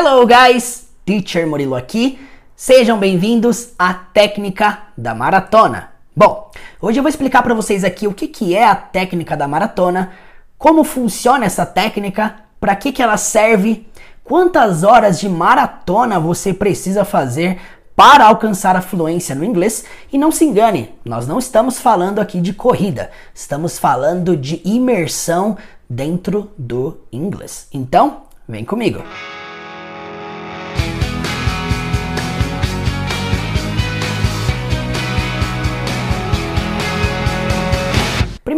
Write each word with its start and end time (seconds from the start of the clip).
Hello 0.00 0.24
guys, 0.24 0.86
Teacher 1.04 1.44
Murilo 1.44 1.74
aqui. 1.74 2.20
Sejam 2.54 2.96
bem-vindos 3.00 3.70
à 3.76 3.92
técnica 3.92 4.78
da 4.96 5.12
maratona. 5.12 5.90
Bom, 6.14 6.52
hoje 6.80 7.00
eu 7.00 7.02
vou 7.02 7.10
explicar 7.10 7.42
para 7.42 7.52
vocês 7.52 7.82
aqui 7.82 8.06
o 8.06 8.14
que, 8.14 8.28
que 8.28 8.54
é 8.54 8.64
a 8.64 8.76
técnica 8.76 9.36
da 9.36 9.48
maratona, 9.48 10.12
como 10.56 10.84
funciona 10.84 11.46
essa 11.46 11.66
técnica, 11.66 12.36
para 12.60 12.76
que, 12.76 12.92
que 12.92 13.02
ela 13.02 13.16
serve, 13.16 13.88
quantas 14.22 14.84
horas 14.84 15.18
de 15.18 15.28
maratona 15.28 16.20
você 16.20 16.54
precisa 16.54 17.04
fazer 17.04 17.60
para 17.96 18.24
alcançar 18.24 18.76
a 18.76 18.80
fluência 18.80 19.34
no 19.34 19.44
inglês. 19.44 19.84
E 20.12 20.16
não 20.16 20.30
se 20.30 20.44
engane, 20.44 20.94
nós 21.04 21.26
não 21.26 21.40
estamos 21.40 21.80
falando 21.80 22.20
aqui 22.20 22.40
de 22.40 22.52
corrida, 22.52 23.10
estamos 23.34 23.80
falando 23.80 24.36
de 24.36 24.62
imersão 24.64 25.56
dentro 25.90 26.52
do 26.56 27.00
inglês. 27.10 27.66
Então, 27.72 28.18
vem 28.48 28.64
comigo. 28.64 29.02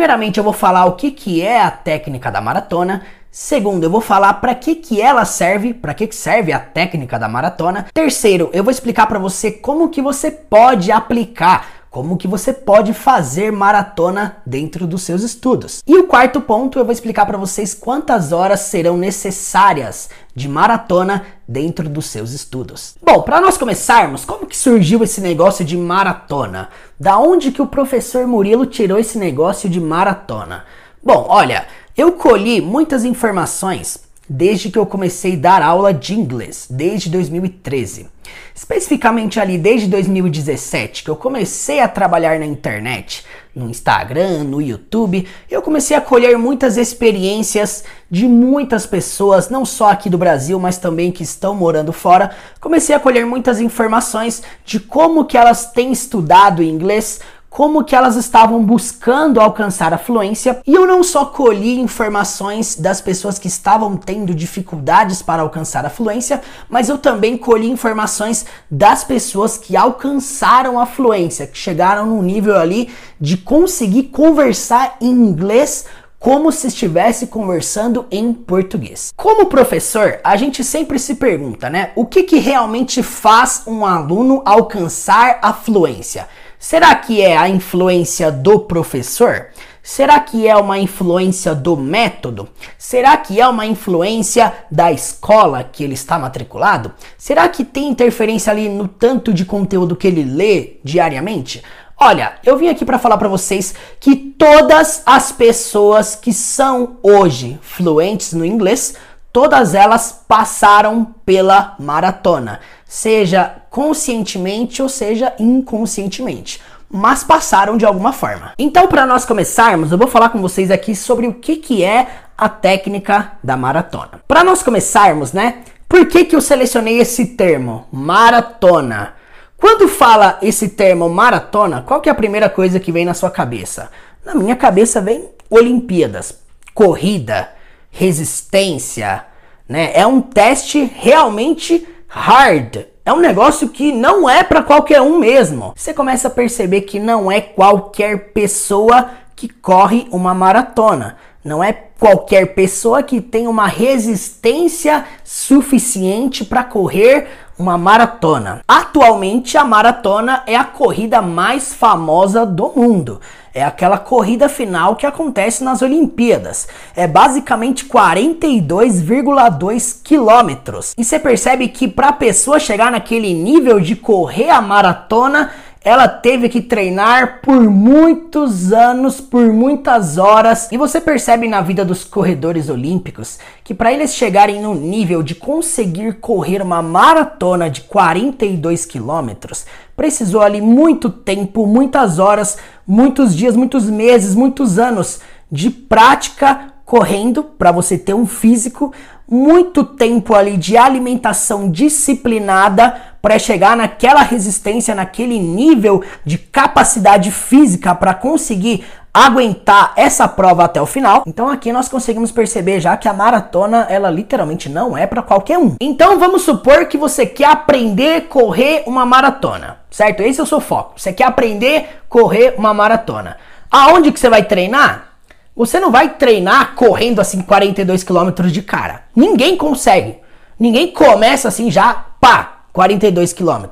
Primeiramente, 0.00 0.38
eu 0.38 0.44
vou 0.44 0.54
falar 0.54 0.86
o 0.86 0.92
que, 0.92 1.10
que 1.10 1.42
é 1.42 1.60
a 1.60 1.70
técnica 1.70 2.30
da 2.30 2.40
maratona. 2.40 3.02
Segundo, 3.30 3.84
eu 3.84 3.90
vou 3.90 4.00
falar 4.00 4.32
para 4.32 4.54
que, 4.54 4.74
que 4.74 4.98
ela 4.98 5.26
serve, 5.26 5.74
para 5.74 5.92
que, 5.92 6.06
que 6.06 6.16
serve 6.16 6.54
a 6.54 6.58
técnica 6.58 7.18
da 7.18 7.28
maratona. 7.28 7.84
Terceiro, 7.92 8.48
eu 8.54 8.64
vou 8.64 8.70
explicar 8.70 9.06
para 9.06 9.18
você 9.18 9.50
como 9.50 9.90
que 9.90 10.00
você 10.00 10.30
pode 10.30 10.90
aplicar 10.90 11.79
como 11.90 12.16
que 12.16 12.28
você 12.28 12.52
pode 12.52 12.94
fazer 12.94 13.50
maratona 13.50 14.36
dentro 14.46 14.86
dos 14.86 15.02
seus 15.02 15.22
estudos. 15.22 15.82
E 15.84 15.98
o 15.98 16.06
quarto 16.06 16.40
ponto, 16.40 16.78
eu 16.78 16.84
vou 16.84 16.92
explicar 16.92 17.26
para 17.26 17.36
vocês 17.36 17.74
quantas 17.74 18.30
horas 18.30 18.60
serão 18.60 18.96
necessárias 18.96 20.08
de 20.34 20.48
maratona 20.48 21.26
dentro 21.48 21.88
dos 21.88 22.06
seus 22.06 22.32
estudos. 22.32 22.94
Bom, 23.02 23.22
para 23.22 23.40
nós 23.40 23.58
começarmos, 23.58 24.24
como 24.24 24.46
que 24.46 24.56
surgiu 24.56 25.02
esse 25.02 25.20
negócio 25.20 25.64
de 25.64 25.76
maratona? 25.76 26.68
Da 26.98 27.18
onde 27.18 27.50
que 27.50 27.60
o 27.60 27.66
professor 27.66 28.24
Murilo 28.24 28.66
tirou 28.66 28.98
esse 28.98 29.18
negócio 29.18 29.68
de 29.68 29.80
maratona? 29.80 30.64
Bom, 31.02 31.26
olha, 31.28 31.66
eu 31.96 32.12
colhi 32.12 32.60
muitas 32.60 33.04
informações 33.04 34.09
desde 34.32 34.70
que 34.70 34.78
eu 34.78 34.86
comecei 34.86 35.34
a 35.34 35.38
dar 35.38 35.62
aula 35.62 35.92
de 35.92 36.14
inglês, 36.14 36.68
desde 36.70 37.10
2013. 37.10 38.08
Especificamente 38.54 39.40
ali 39.40 39.58
desde 39.58 39.88
2017, 39.88 41.02
que 41.02 41.10
eu 41.10 41.16
comecei 41.16 41.80
a 41.80 41.88
trabalhar 41.88 42.38
na 42.38 42.46
internet, 42.46 43.24
no 43.52 43.68
Instagram, 43.68 44.44
no 44.44 44.62
YouTube, 44.62 45.26
eu 45.50 45.60
comecei 45.60 45.96
a 45.96 46.00
colher 46.00 46.38
muitas 46.38 46.76
experiências 46.76 47.82
de 48.08 48.28
muitas 48.28 48.86
pessoas, 48.86 49.50
não 49.50 49.64
só 49.64 49.90
aqui 49.90 50.08
do 50.08 50.16
Brasil, 50.16 50.60
mas 50.60 50.78
também 50.78 51.10
que 51.10 51.24
estão 51.24 51.52
morando 51.52 51.92
fora. 51.92 52.30
Comecei 52.60 52.94
a 52.94 53.00
colher 53.00 53.26
muitas 53.26 53.60
informações 53.60 54.44
de 54.64 54.78
como 54.78 55.24
que 55.24 55.36
elas 55.36 55.72
têm 55.72 55.90
estudado 55.90 56.62
inglês, 56.62 57.18
como 57.50 57.82
que 57.82 57.96
elas 57.96 58.14
estavam 58.14 58.62
buscando 58.64 59.40
alcançar 59.40 59.92
a 59.92 59.98
fluência, 59.98 60.62
e 60.64 60.72
eu 60.72 60.86
não 60.86 61.02
só 61.02 61.24
colhi 61.24 61.80
informações 61.80 62.76
das 62.76 63.00
pessoas 63.00 63.40
que 63.40 63.48
estavam 63.48 63.96
tendo 63.96 64.32
dificuldades 64.32 65.20
para 65.20 65.42
alcançar 65.42 65.84
a 65.84 65.90
fluência, 65.90 66.40
mas 66.68 66.88
eu 66.88 66.96
também 66.96 67.36
colhi 67.36 67.68
informações 67.68 68.46
das 68.70 69.02
pessoas 69.02 69.58
que 69.58 69.76
alcançaram 69.76 70.78
a 70.78 70.86
fluência, 70.86 71.46
que 71.46 71.58
chegaram 71.58 72.06
no 72.06 72.22
nível 72.22 72.56
ali 72.56 72.88
de 73.20 73.36
conseguir 73.36 74.04
conversar 74.04 74.96
em 75.00 75.10
inglês 75.10 75.86
como 76.20 76.52
se 76.52 76.66
estivesse 76.66 77.26
conversando 77.26 78.06
em 78.10 78.32
português. 78.32 79.10
Como 79.16 79.46
professor, 79.46 80.20
a 80.22 80.36
gente 80.36 80.62
sempre 80.62 80.98
se 80.98 81.14
pergunta, 81.14 81.70
né? 81.70 81.92
O 81.96 82.04
que, 82.04 82.24
que 82.24 82.38
realmente 82.38 83.02
faz 83.02 83.62
um 83.66 83.86
aluno 83.86 84.42
alcançar 84.44 85.38
a 85.40 85.54
fluência? 85.54 86.28
Será 86.62 86.94
que 86.94 87.22
é 87.22 87.38
a 87.38 87.48
influência 87.48 88.30
do 88.30 88.60
professor? 88.60 89.46
Será 89.82 90.20
que 90.20 90.46
é 90.46 90.54
uma 90.54 90.78
influência 90.78 91.54
do 91.54 91.74
método? 91.74 92.50
Será 92.76 93.16
que 93.16 93.40
é 93.40 93.48
uma 93.48 93.64
influência 93.64 94.52
da 94.70 94.92
escola 94.92 95.64
que 95.64 95.82
ele 95.82 95.94
está 95.94 96.18
matriculado? 96.18 96.92
Será 97.16 97.48
que 97.48 97.64
tem 97.64 97.88
interferência 97.88 98.50
ali 98.50 98.68
no 98.68 98.86
tanto 98.86 99.32
de 99.32 99.46
conteúdo 99.46 99.96
que 99.96 100.06
ele 100.06 100.22
lê 100.22 100.76
diariamente? 100.84 101.62
Olha, 101.96 102.34
eu 102.44 102.58
vim 102.58 102.68
aqui 102.68 102.84
para 102.84 102.98
falar 102.98 103.16
para 103.16 103.28
vocês 103.28 103.74
que 103.98 104.14
todas 104.14 105.02
as 105.06 105.32
pessoas 105.32 106.14
que 106.14 106.32
são 106.32 106.98
hoje 107.02 107.58
fluentes 107.62 108.34
no 108.34 108.44
inglês, 108.44 108.96
todas 109.32 109.74
elas 109.74 110.24
passaram 110.28 111.06
pela 111.24 111.74
maratona 111.78 112.60
seja 112.90 113.62
conscientemente 113.70 114.82
ou 114.82 114.88
seja 114.88 115.32
inconscientemente, 115.38 116.60
mas 116.90 117.22
passaram 117.22 117.76
de 117.76 117.86
alguma 117.86 118.12
forma. 118.12 118.52
Então, 118.58 118.88
para 118.88 119.06
nós 119.06 119.24
começarmos, 119.24 119.92
eu 119.92 119.96
vou 119.96 120.08
falar 120.08 120.30
com 120.30 120.40
vocês 120.40 120.72
aqui 120.72 120.96
sobre 120.96 121.28
o 121.28 121.34
que, 121.34 121.54
que 121.54 121.84
é 121.84 122.08
a 122.36 122.48
técnica 122.48 123.34
da 123.44 123.56
maratona. 123.56 124.20
Para 124.26 124.42
nós 124.42 124.60
começarmos, 124.64 125.32
né? 125.32 125.58
Por 125.88 126.04
que, 126.06 126.24
que 126.24 126.34
eu 126.34 126.40
selecionei 126.40 126.98
esse 126.98 127.26
termo, 127.36 127.86
maratona? 127.92 129.14
Quando 129.56 129.86
fala 129.86 130.40
esse 130.42 130.70
termo 130.70 131.08
maratona, 131.08 131.82
qual 131.86 132.00
que 132.00 132.08
é 132.08 132.12
a 132.12 132.16
primeira 132.16 132.50
coisa 132.50 132.80
que 132.80 132.90
vem 132.90 133.04
na 133.04 133.14
sua 133.14 133.30
cabeça? 133.30 133.88
Na 134.24 134.34
minha 134.34 134.56
cabeça 134.56 135.00
vem 135.00 135.28
Olimpíadas, 135.48 136.40
corrida, 136.74 137.50
resistência, 137.88 139.26
né? 139.68 139.92
É 139.94 140.04
um 140.04 140.20
teste 140.20 140.90
realmente 140.96 141.86
hard. 142.10 142.78
É 143.04 143.12
um 143.12 143.20
negócio 143.20 143.68
que 143.68 143.92
não 143.92 144.28
é 144.28 144.42
para 144.42 144.62
qualquer 144.62 145.00
um 145.00 145.18
mesmo. 145.18 145.72
Você 145.76 145.94
começa 145.94 146.28
a 146.28 146.30
perceber 146.30 146.82
que 146.82 146.98
não 146.98 147.30
é 147.30 147.40
qualquer 147.40 148.32
pessoa 148.32 149.10
que 149.34 149.48
corre 149.48 150.06
uma 150.10 150.34
maratona. 150.34 151.16
Não 151.42 151.64
é 151.64 151.72
qualquer 151.72 152.54
pessoa 152.54 153.02
que 153.02 153.20
tem 153.20 153.46
uma 153.46 153.66
resistência 153.66 155.06
suficiente 155.24 156.44
para 156.44 156.64
correr 156.64 157.28
uma 157.60 157.76
maratona. 157.76 158.62
Atualmente, 158.66 159.58
a 159.58 159.64
maratona 159.64 160.42
é 160.46 160.56
a 160.56 160.64
corrida 160.64 161.20
mais 161.20 161.74
famosa 161.74 162.46
do 162.46 162.72
mundo. 162.74 163.20
É 163.52 163.62
aquela 163.62 163.98
corrida 163.98 164.48
final 164.48 164.96
que 164.96 165.04
acontece 165.04 165.62
nas 165.62 165.82
Olimpíadas. 165.82 166.66
É 166.96 167.06
basicamente 167.06 167.84
42,2 167.84 170.00
quilômetros. 170.02 170.94
E 170.96 171.04
você 171.04 171.18
percebe 171.18 171.68
que 171.68 171.86
para 171.86 172.08
a 172.08 172.12
pessoa 172.12 172.58
chegar 172.58 172.90
naquele 172.90 173.34
nível 173.34 173.78
de 173.78 173.94
correr 173.94 174.48
a 174.48 174.62
maratona, 174.62 175.50
ela 175.82 176.06
teve 176.06 176.50
que 176.50 176.60
treinar 176.60 177.40
por 177.40 177.58
muitos 177.70 178.70
anos, 178.70 179.18
por 179.18 179.50
muitas 179.50 180.18
horas, 180.18 180.68
e 180.70 180.76
você 180.76 181.00
percebe 181.00 181.48
na 181.48 181.62
vida 181.62 181.84
dos 181.84 182.04
corredores 182.04 182.68
olímpicos 182.68 183.38
que 183.64 183.72
para 183.72 183.90
eles 183.90 184.14
chegarem 184.14 184.60
no 184.60 184.74
nível 184.74 185.22
de 185.22 185.34
conseguir 185.34 186.14
correr 186.20 186.60
uma 186.60 186.82
maratona 186.82 187.70
de 187.70 187.80
42 187.82 188.84
quilômetros, 188.84 189.64
precisou 189.96 190.42
ali 190.42 190.60
muito 190.60 191.08
tempo, 191.08 191.66
muitas 191.66 192.18
horas, 192.18 192.58
muitos 192.86 193.34
dias, 193.34 193.56
muitos 193.56 193.88
meses, 193.88 194.34
muitos 194.34 194.78
anos 194.78 195.20
de 195.50 195.70
prática 195.70 196.74
correndo 196.84 197.44
para 197.44 197.70
você 197.70 197.96
ter 197.96 198.14
um 198.14 198.26
físico, 198.26 198.92
muito 199.30 199.84
tempo 199.84 200.34
ali 200.34 200.56
de 200.56 200.76
alimentação 200.76 201.70
disciplinada 201.70 203.00
para 203.22 203.38
chegar 203.38 203.76
naquela 203.76 204.22
resistência, 204.22 204.94
naquele 204.94 205.38
nível 205.38 206.02
de 206.24 206.36
capacidade 206.36 207.30
física 207.30 207.94
para 207.94 208.12
conseguir 208.12 208.84
aguentar 209.12 209.92
essa 209.96 210.26
prova 210.26 210.64
até 210.64 210.80
o 210.80 210.86
final. 210.86 211.24
Então 211.26 211.48
aqui 211.48 211.72
nós 211.72 211.88
conseguimos 211.88 212.32
perceber 212.32 212.80
já 212.80 212.96
que 212.96 213.08
a 213.08 213.12
maratona 213.12 213.86
ela 213.88 214.10
literalmente 214.10 214.68
não 214.68 214.96
é 214.96 215.06
para 215.06 215.22
qualquer 215.22 215.58
um. 215.58 215.76
Então 215.80 216.18
vamos 216.18 216.42
supor 216.42 216.86
que 216.86 216.96
você 216.96 217.26
quer 217.26 217.48
aprender 217.48 218.16
a 218.16 218.20
correr 218.22 218.84
uma 218.86 219.04
maratona, 219.04 219.78
certo? 219.90 220.22
Esse 220.22 220.40
é 220.40 220.42
o 220.42 220.46
seu 220.46 220.60
foco. 220.60 220.94
Você 220.96 221.12
quer 221.12 221.24
aprender 221.24 221.78
a 221.78 222.08
correr 222.08 222.54
uma 222.56 222.72
maratona. 222.72 223.36
Aonde 223.70 224.10
que 224.10 224.18
você 224.18 224.28
vai 224.28 224.44
treinar? 224.44 225.09
Você 225.54 225.80
não 225.80 225.90
vai 225.90 226.10
treinar 226.10 226.74
correndo 226.74 227.20
assim 227.20 227.42
42 227.42 228.04
km 228.04 228.30
de 228.46 228.62
cara. 228.62 229.04
Ninguém 229.14 229.56
consegue. 229.56 230.18
Ninguém 230.58 230.92
começa 230.92 231.48
assim 231.48 231.70
já, 231.70 231.92
pá, 232.20 232.60
42 232.72 233.32
km. 233.32 233.64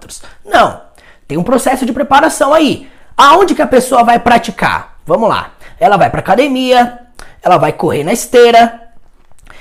Não. 0.44 0.80
Tem 1.26 1.36
um 1.36 1.42
processo 1.42 1.84
de 1.84 1.92
preparação 1.92 2.52
aí. 2.54 2.88
Aonde 3.16 3.54
que 3.54 3.62
a 3.62 3.66
pessoa 3.66 4.02
vai 4.02 4.18
praticar? 4.18 4.98
Vamos 5.04 5.28
lá. 5.28 5.52
Ela 5.78 5.96
vai 5.96 6.10
para 6.10 6.20
academia, 6.20 7.00
ela 7.42 7.58
vai 7.58 7.72
correr 7.72 8.04
na 8.04 8.12
esteira. 8.12 8.88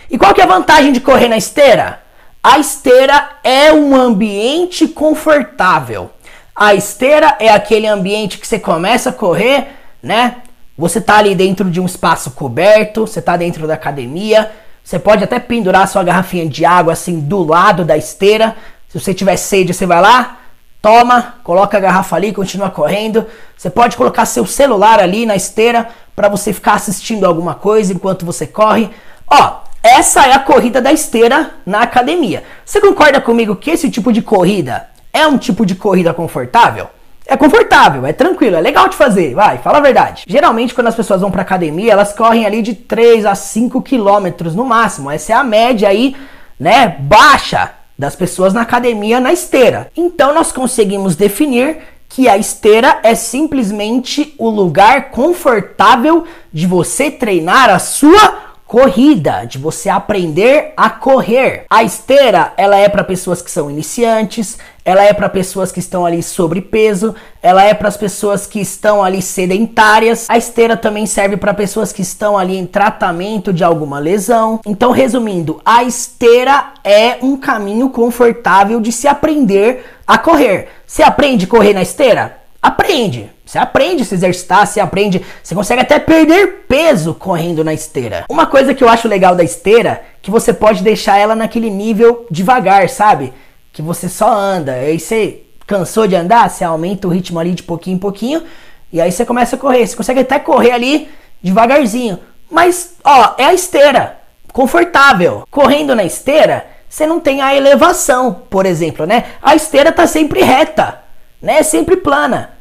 E 0.10 0.18
qual 0.18 0.34
que 0.34 0.42
é 0.42 0.44
a 0.44 0.48
vantagem 0.48 0.92
de 0.92 1.02
correr 1.02 1.28
na 1.28 1.38
esteira? 1.38 2.02
A 2.44 2.60
esteira 2.60 3.30
é 3.44 3.74
um 3.74 3.96
ambiente 3.96 4.88
confortável. 4.88 6.12
A 6.56 6.74
esteira 6.74 7.36
é 7.40 7.50
aquele 7.50 7.86
ambiente 7.88 8.38
que 8.38 8.48
você 8.48 8.58
começa 8.58 9.10
a 9.10 9.14
correr, 9.14 9.68
né? 10.02 10.38
Você 10.78 11.02
tá 11.02 11.18
ali 11.18 11.34
dentro 11.34 11.72
de 11.72 11.82
um 11.82 11.86
espaço 11.86 12.32
coberto, 12.32 13.08
você 13.08 13.20
tá 13.22 13.36
dentro 13.36 13.66
da 13.66 13.74
academia, 13.74 14.52
Você 14.84 14.98
pode 14.98 15.22
até 15.22 15.38
pendurar 15.38 15.86
sua 15.86 16.02
garrafinha 16.02 16.48
de 16.48 16.64
água 16.64 16.94
assim 16.94 17.20
do 17.20 17.44
lado 17.44 17.84
da 17.84 17.98
esteira. 17.98 18.56
Se 18.88 18.98
você 18.98 19.14
tiver 19.14 19.36
sede, 19.36 19.74
você 19.74 19.86
vai 19.86 20.00
lá, 20.00 20.38
toma, 20.82 21.36
coloca 21.44 21.76
a 21.76 21.80
garrafa 21.82 22.16
ali, 22.16 22.32
continua 22.32 22.70
correndo. 22.70 23.26
Você 23.58 23.70
pode 23.70 23.98
colocar 23.98 24.26
seu 24.26 24.46
celular 24.46 25.02
ali 25.02 25.26
na 25.26 25.36
esteira 25.36 25.90
para 26.16 26.30
você 26.30 26.54
ficar 26.54 26.76
assistindo 26.76 27.26
alguma 27.26 27.54
coisa 27.54 27.92
enquanto 27.92 28.26
você 28.26 28.48
corre. 28.48 28.90
Ó, 29.28 29.58
essa 29.84 30.26
é 30.26 30.32
a 30.32 30.40
corrida 30.40 30.82
da 30.82 30.94
esteira 30.94 31.52
na 31.66 31.82
academia. 31.82 32.46
Você 32.64 32.80
concorda 32.80 33.20
comigo 33.20 33.58
que 33.58 33.72
esse 33.72 33.90
tipo 33.90 34.14
de 34.14 34.22
corrida 34.22 34.88
é 35.12 35.28
um 35.28 35.38
tipo 35.38 35.66
de 35.66 35.76
corrida 35.76 36.14
confortável? 36.14 36.88
É 37.30 37.36
confortável, 37.36 38.06
é 38.06 38.14
tranquilo, 38.14 38.56
é 38.56 38.62
legal 38.62 38.88
de 38.88 38.96
fazer, 38.96 39.34
vai, 39.34 39.58
fala 39.58 39.80
a 39.80 39.82
verdade. 39.82 40.24
Geralmente, 40.26 40.74
quando 40.74 40.88
as 40.88 40.96
pessoas 40.96 41.20
vão 41.20 41.30
pra 41.30 41.42
academia, 41.42 41.92
elas 41.92 42.14
correm 42.14 42.46
ali 42.46 42.62
de 42.62 42.74
3 42.74 43.26
a 43.26 43.36
5 43.36 43.82
quilômetros 43.82 44.56
no 44.56 44.64
máximo. 44.64 45.12
Essa 45.12 45.34
é 45.34 45.36
a 45.36 45.44
média 45.44 45.90
aí, 45.90 46.16
né, 46.58 46.96
baixa 47.00 47.72
das 48.00 48.16
pessoas 48.16 48.54
na 48.54 48.62
academia 48.62 49.20
na 49.20 49.34
esteira. 49.34 49.92
Então, 49.98 50.34
nós 50.34 50.54
conseguimos 50.54 51.18
definir 51.18 51.80
que 52.08 52.30
a 52.30 52.38
esteira 52.38 53.00
é 53.04 53.14
simplesmente 53.14 54.34
o 54.38 54.50
lugar 54.50 55.12
confortável 55.12 56.26
de 56.54 56.66
você 56.66 57.12
treinar 57.12 57.70
a 57.70 57.80
sua 57.80 58.47
corrida, 58.68 59.46
de 59.46 59.58
você 59.58 59.88
aprender 59.88 60.74
a 60.76 60.90
correr. 60.90 61.66
A 61.70 61.84
esteira, 61.84 62.54
ela 62.58 62.76
é 62.76 62.90
para 62.90 63.04
pessoas 63.04 63.42
que 63.42 63.50
são 63.50 63.72
iniciantes, 63.72 64.58
ela 64.84 65.04
é 65.04 65.14
para 65.14 65.30
pessoas 65.30 65.72
que 65.72 65.80
estão 65.80 66.06
ali 66.06 66.22
sobrepeso, 66.22 67.16
ela 67.42 67.64
é 67.64 67.74
para 67.74 67.88
as 67.88 67.96
pessoas 67.96 68.46
que 68.46 68.60
estão 68.60 69.02
ali 69.04 69.22
sedentárias. 69.22 70.26
A 70.30 70.38
esteira 70.38 70.76
também 70.76 71.06
serve 71.06 71.38
para 71.38 71.54
pessoas 71.54 71.94
que 71.94 72.02
estão 72.02 72.38
ali 72.38 72.58
em 72.58 72.66
tratamento 72.66 73.54
de 73.54 73.64
alguma 73.64 74.00
lesão. 74.00 74.60
Então, 74.66 74.92
resumindo, 74.92 75.62
a 75.66 75.84
esteira 75.84 76.74
é 76.84 77.18
um 77.22 77.38
caminho 77.38 77.90
confortável 77.90 78.82
de 78.82 78.92
se 78.92 79.08
aprender 79.08 79.86
a 80.06 80.18
correr. 80.18 80.68
Você 80.86 81.04
aprende 81.04 81.46
a 81.46 81.50
correr 81.50 81.74
na 81.74 81.82
esteira? 81.82 82.38
Aprende. 82.62 83.37
Você 83.48 83.58
aprende 83.58 84.04
a 84.04 84.06
se 84.06 84.14
exercitar, 84.14 84.68
você 84.68 84.82
aprende, 84.82 85.26
você 85.42 85.56
consegue 85.56 85.82
até 85.82 85.98
perder 85.98 86.66
peso 86.68 87.14
correndo 87.14 87.64
na 87.64 87.74
esteira. 87.74 88.26
Uma 88.30 88.46
coisa 88.46 88.74
que 88.74 88.84
eu 88.84 88.90
acho 88.90 89.08
legal 89.08 89.36
da 89.36 89.44
esteira, 89.44 90.04
que 90.22 90.30
você 90.30 90.54
pode 90.54 90.84
deixar 90.84 91.18
ela 91.18 91.34
naquele 91.34 91.70
nível 91.70 92.26
devagar, 92.30 92.90
sabe? 92.90 93.34
Que 93.72 93.82
você 93.82 94.10
só 94.10 94.30
anda, 94.30 94.74
aí 94.74 95.00
você 95.00 95.44
cansou 95.66 96.08
de 96.08 96.16
andar, 96.16 96.50
você 96.50 96.66
aumenta 96.66 97.08
o 97.08 97.12
ritmo 97.12 97.40
ali 97.40 97.54
de 97.54 97.64
pouquinho 97.64 97.96
em 97.96 98.00
pouquinho, 98.00 98.44
e 98.92 99.00
aí 99.00 99.12
você 99.12 99.26
começa 99.26 99.56
a 99.56 99.60
correr. 99.60 99.88
Você 99.88 99.96
consegue 99.96 100.20
até 100.20 100.40
correr 100.40 100.72
ali 100.72 101.10
devagarzinho. 101.42 102.20
Mas, 102.52 102.96
ó, 103.02 103.36
é 103.38 103.46
a 103.46 103.54
esteira, 103.54 104.20
confortável. 104.52 105.46
Correndo 105.50 105.96
na 105.96 106.04
esteira, 106.04 106.66
você 106.90 107.08
não 107.08 107.22
tem 107.22 107.42
a 107.42 107.56
elevação, 107.56 108.42
por 108.50 108.66
exemplo, 108.66 109.06
né? 109.06 109.24
A 109.42 109.56
esteira 109.56 109.90
tá 109.90 110.06
sempre 110.06 110.42
reta, 110.42 111.02
né? 111.42 111.64
Sempre 111.64 111.96
plana. 111.96 112.57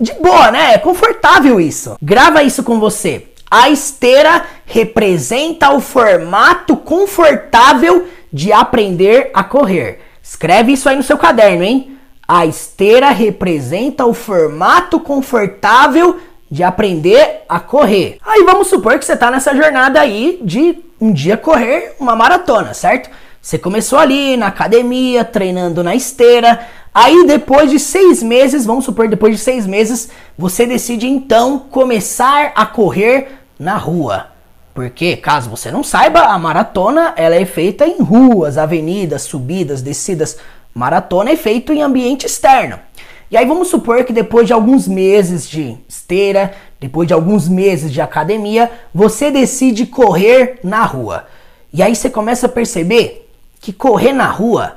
De 0.00 0.12
boa, 0.14 0.50
né? 0.50 0.74
É 0.74 0.78
confortável 0.78 1.60
isso. 1.60 1.96
Grava 2.00 2.42
isso 2.42 2.62
com 2.62 2.78
você. 2.78 3.26
A 3.50 3.70
esteira 3.70 4.44
representa 4.66 5.70
o 5.70 5.80
formato 5.80 6.76
confortável 6.76 8.06
de 8.32 8.52
aprender 8.52 9.30
a 9.32 9.42
correr. 9.42 10.00
Escreve 10.22 10.72
isso 10.72 10.88
aí 10.88 10.96
no 10.96 11.02
seu 11.02 11.16
caderno, 11.16 11.64
hein? 11.64 11.98
A 12.26 12.44
esteira 12.44 13.08
representa 13.08 14.04
o 14.04 14.12
formato 14.12 15.00
confortável 15.00 16.20
de 16.50 16.62
aprender 16.62 17.42
a 17.48 17.58
correr. 17.58 18.18
Aí 18.24 18.42
vamos 18.44 18.68
supor 18.68 18.98
que 18.98 19.04
você 19.04 19.14
está 19.14 19.30
nessa 19.30 19.56
jornada 19.56 20.00
aí 20.00 20.38
de 20.42 20.78
um 21.00 21.12
dia 21.12 21.36
correr 21.36 21.94
uma 21.98 22.14
maratona, 22.14 22.74
certo? 22.74 23.08
Você 23.40 23.58
começou 23.58 23.98
ali 23.98 24.36
na 24.36 24.48
academia, 24.48 25.24
treinando 25.24 25.82
na 25.82 25.94
esteira, 25.94 26.66
Aí 27.00 27.26
depois 27.28 27.70
de 27.70 27.78
seis 27.78 28.24
meses, 28.24 28.66
vamos 28.66 28.84
supor, 28.84 29.06
depois 29.06 29.36
de 29.36 29.40
seis 29.40 29.68
meses, 29.68 30.08
você 30.36 30.66
decide 30.66 31.06
então 31.06 31.56
começar 31.56 32.50
a 32.56 32.66
correr 32.66 33.38
na 33.56 33.76
rua. 33.76 34.26
Porque, 34.74 35.16
caso 35.16 35.48
você 35.48 35.70
não 35.70 35.84
saiba, 35.84 36.22
a 36.22 36.36
maratona 36.36 37.14
ela 37.16 37.36
é 37.36 37.44
feita 37.44 37.86
em 37.86 38.00
ruas, 38.00 38.58
avenidas, 38.58 39.22
subidas, 39.22 39.80
descidas. 39.80 40.38
Maratona 40.74 41.30
é 41.30 41.36
feito 41.36 41.72
em 41.72 41.82
ambiente 41.82 42.26
externo. 42.26 42.80
E 43.30 43.36
aí 43.36 43.46
vamos 43.46 43.68
supor 43.68 44.02
que 44.04 44.12
depois 44.12 44.48
de 44.48 44.52
alguns 44.52 44.88
meses 44.88 45.48
de 45.48 45.76
esteira, 45.88 46.52
depois 46.80 47.06
de 47.06 47.14
alguns 47.14 47.48
meses 47.48 47.92
de 47.92 48.00
academia, 48.00 48.72
você 48.92 49.30
decide 49.30 49.86
correr 49.86 50.58
na 50.64 50.84
rua. 50.84 51.26
E 51.72 51.80
aí 51.80 51.94
você 51.94 52.10
começa 52.10 52.46
a 52.46 52.48
perceber 52.48 53.27
que 53.60 53.72
correr 53.72 54.12
na 54.12 54.26
rua 54.26 54.76